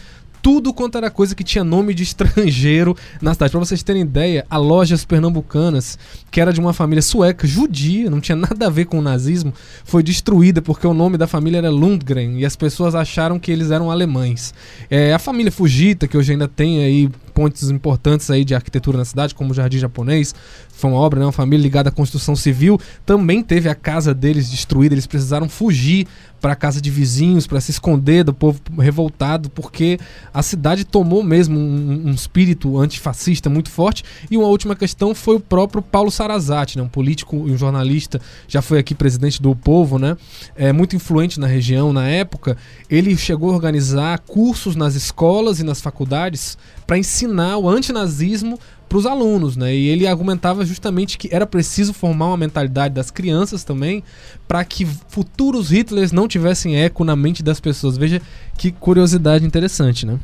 tudo 0.46 0.72
quanto 0.72 0.96
era 0.96 1.10
coisa 1.10 1.34
que 1.34 1.42
tinha 1.42 1.64
nome 1.64 1.92
de 1.92 2.04
estrangeiro 2.04 2.96
na 3.20 3.34
cidade. 3.34 3.50
Pra 3.50 3.58
vocês 3.58 3.82
terem 3.82 4.02
ideia, 4.02 4.46
a 4.48 4.56
Lojas 4.56 5.04
Pernambucanas, 5.04 5.98
que 6.30 6.40
era 6.40 6.52
de 6.52 6.60
uma 6.60 6.72
família 6.72 7.02
sueca, 7.02 7.48
judia, 7.48 8.08
não 8.08 8.20
tinha 8.20 8.36
nada 8.36 8.68
a 8.68 8.70
ver 8.70 8.84
com 8.84 9.00
o 9.00 9.02
nazismo, 9.02 9.52
foi 9.84 10.04
destruída 10.04 10.62
porque 10.62 10.86
o 10.86 10.94
nome 10.94 11.18
da 11.18 11.26
família 11.26 11.58
era 11.58 11.68
Lundgren 11.68 12.38
e 12.38 12.46
as 12.46 12.54
pessoas 12.54 12.94
acharam 12.94 13.40
que 13.40 13.50
eles 13.50 13.72
eram 13.72 13.90
alemães. 13.90 14.54
É, 14.88 15.12
a 15.12 15.18
família 15.18 15.50
Fujita, 15.50 16.06
que 16.06 16.16
hoje 16.16 16.30
ainda 16.30 16.46
tem 16.46 16.84
aí 16.84 17.10
pontos 17.36 17.70
importantes 17.70 18.30
aí 18.30 18.46
de 18.46 18.54
arquitetura 18.54 18.96
na 18.96 19.04
cidade, 19.04 19.34
como 19.34 19.50
o 19.50 19.54
Jardim 19.54 19.76
Japonês, 19.76 20.34
foi 20.72 20.90
uma 20.90 20.98
obra, 20.98 21.20
né, 21.20 21.26
uma 21.26 21.32
família 21.32 21.62
ligada 21.62 21.90
à 21.90 21.92
construção 21.92 22.34
civil, 22.34 22.80
também 23.04 23.42
teve 23.42 23.68
a 23.68 23.74
casa 23.74 24.14
deles 24.14 24.48
destruída, 24.48 24.94
eles 24.94 25.06
precisaram 25.06 25.46
fugir 25.46 26.06
para 26.40 26.52
a 26.52 26.56
casa 26.56 26.80
de 26.80 26.90
vizinhos, 26.90 27.46
para 27.46 27.60
se 27.60 27.70
esconder 27.70 28.24
do 28.24 28.32
povo 28.32 28.60
revoltado, 28.78 29.50
porque 29.50 29.98
a 30.32 30.42
cidade 30.42 30.84
tomou 30.84 31.22
mesmo 31.22 31.58
um, 31.58 32.08
um 32.08 32.10
espírito 32.10 32.78
antifascista 32.78 33.50
muito 33.50 33.70
forte. 33.70 34.04
E 34.30 34.36
uma 34.36 34.46
última 34.46 34.76
questão 34.76 35.14
foi 35.14 35.36
o 35.36 35.40
próprio 35.40 35.82
Paulo 35.82 36.10
Sarazate, 36.10 36.78
né, 36.78 36.84
um 36.84 36.88
político 36.88 37.36
e 37.48 37.52
um 37.52 37.58
jornalista, 37.58 38.20
já 38.48 38.62
foi 38.62 38.78
aqui 38.78 38.94
presidente 38.94 39.42
do 39.42 39.54
Povo, 39.54 39.98
né, 39.98 40.16
é, 40.54 40.72
muito 40.72 40.96
influente 40.96 41.38
na 41.38 41.46
região 41.46 41.92
na 41.92 42.06
época. 42.06 42.56
Ele 42.88 43.14
chegou 43.16 43.50
a 43.50 43.54
organizar 43.54 44.18
cursos 44.20 44.74
nas 44.74 44.94
escolas 44.94 45.60
e 45.60 45.64
nas 45.64 45.80
faculdades 45.82 46.56
para 46.86 46.98
ensinar 46.98 47.58
o 47.58 47.68
antinazismo 47.68 48.58
para 48.88 48.98
os 48.98 49.06
alunos, 49.06 49.56
né? 49.56 49.74
E 49.74 49.88
ele 49.88 50.06
argumentava 50.06 50.64
justamente 50.64 51.18
que 51.18 51.28
era 51.32 51.46
preciso 51.46 51.92
formar 51.92 52.26
uma 52.26 52.36
mentalidade 52.36 52.94
das 52.94 53.10
crianças 53.10 53.64
também 53.64 54.02
para 54.46 54.64
que 54.64 54.86
futuros 55.08 55.72
Hitlers 55.72 56.12
não 56.12 56.28
tivessem 56.28 56.76
eco 56.76 57.04
na 57.04 57.16
mente 57.16 57.42
das 57.42 57.58
pessoas. 57.58 57.96
Veja 57.96 58.22
que 58.56 58.70
curiosidade 58.70 59.44
interessante, 59.44 60.06
né? 60.06 60.18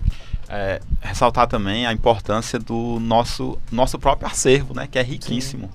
É, 0.49 0.81
ressaltar 1.01 1.49
também 1.49 1.87
a 1.87 1.93
importância 1.93 2.59
do 2.59 3.01
nosso, 3.01 3.59
nosso 3.71 3.99
próprio 3.99 4.29
acervo, 4.29 4.75
né, 4.75 4.87
que 4.87 4.99
é 4.99 5.03
riquíssimo. 5.03 5.71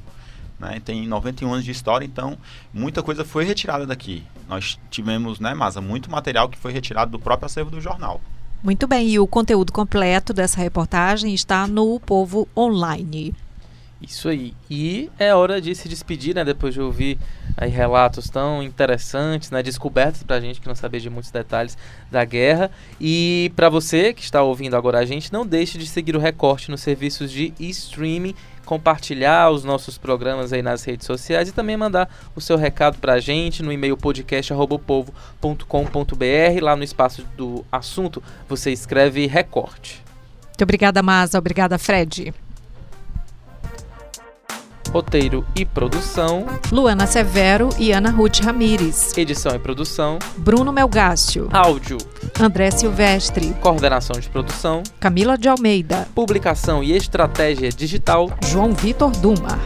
Né, 0.60 0.80
tem 0.84 1.08
91 1.08 1.52
anos 1.52 1.66
de 1.66 1.72
história, 1.72 2.06
então 2.06 2.38
muita 2.74 3.04
coisa 3.04 3.26
foi 3.26 3.44
retirada 3.44 3.86
daqui. 3.86 4.24
Nós 4.48 4.80
tivemos, 4.90 5.40
né, 5.40 5.54
Masa, 5.54 5.82
muito 5.82 6.10
material 6.10 6.48
que 6.48 6.58
foi 6.58 6.72
retirado 6.72 7.12
do 7.12 7.20
próprio 7.20 7.48
acervo 7.48 7.72
do 7.72 7.82
jornal. 7.82 8.22
Muito 8.64 8.88
bem, 8.88 9.08
e 9.08 9.20
o 9.20 9.28
conteúdo 9.28 9.72
completo 9.72 10.34
dessa 10.34 10.60
reportagem 10.60 11.34
está 11.34 11.68
no 11.68 12.00
Povo 12.00 12.48
Online. 12.56 13.34
Isso 14.02 14.30
aí. 14.30 14.54
E 14.70 15.10
é 15.18 15.34
hora 15.34 15.60
de 15.60 15.74
se 15.74 15.90
despedir, 15.90 16.36
né? 16.36 16.46
Depois 16.46 16.74
de 16.74 16.80
ouvir 16.80 17.18
aí 17.56 17.70
relatos 17.70 18.30
tão 18.30 18.62
interessantes, 18.62 19.50
né? 19.50 19.64
Descobertas 19.64 20.22
pra 20.22 20.40
gente 20.40 20.62
que 20.62 20.68
não 20.68 20.76
sabia 20.76 21.00
de 21.00 21.10
muitos 21.10 21.32
detalhes 21.32 21.78
da 22.12 22.24
guerra. 22.24 22.70
E 23.02 23.52
pra 23.56 23.70
você 23.70 24.14
que 24.14 24.22
está 24.22 24.44
ouvindo 24.44 24.76
agora 24.76 25.00
a 25.00 25.06
gente, 25.06 25.34
não 25.34 25.46
deixe 25.46 25.78
de 25.78 25.88
seguir 25.88 26.16
o 26.16 26.20
Recorte 26.20 26.70
nos 26.70 26.82
serviços 26.82 27.32
de 27.32 27.54
streaming, 27.60 28.36
compartilhar 28.68 29.50
os 29.50 29.64
nossos 29.64 29.98
programas 29.98 30.52
aí 30.52 30.62
nas 30.62 30.84
redes 30.84 31.08
sociais 31.08 31.48
e 31.48 31.54
também 31.54 31.78
mandar 31.78 32.10
o 32.36 32.42
seu 32.42 32.58
recado 32.58 32.98
pra 33.00 33.18
gente 33.18 33.64
no 33.64 33.72
e-mail 33.72 33.96
podcast@povo.com.br. 33.96 36.62
Lá 36.62 36.76
no 36.76 36.84
espaço 36.84 37.26
do 37.38 37.66
assunto, 37.72 38.22
você 38.48 38.72
escreve 38.72 39.26
Recorte. 39.26 40.04
Muito 40.48 40.64
obrigada, 40.64 41.02
Maza. 41.02 41.40
Obrigada, 41.40 41.78
Fred. 41.78 42.34
Roteiro 44.90 45.46
e 45.56 45.66
produção, 45.66 46.46
Luana 46.72 47.06
Severo 47.06 47.70
e 47.78 47.92
Ana 47.92 48.10
Ruth 48.10 48.40
Ramires. 48.40 49.16
edição 49.18 49.56
e 49.56 49.60
produção, 49.60 50.18
Bruno 50.38 50.72
Melgácio. 50.72 51.50
áudio 51.52 51.98
André 52.40 52.72
Silvestre. 52.72 53.54
coordenação 53.62 54.20
de 54.20 54.30
produção, 54.30 54.84
Camila 55.00 55.38
de 55.38 55.48
Almeida. 55.48 56.08
publicação 56.16 56.84
e 56.84 56.94
estratégia 56.94 57.70
digital. 57.70 58.30
João 58.46 58.74
Vitor 58.74 59.12
Duma. 59.12 59.60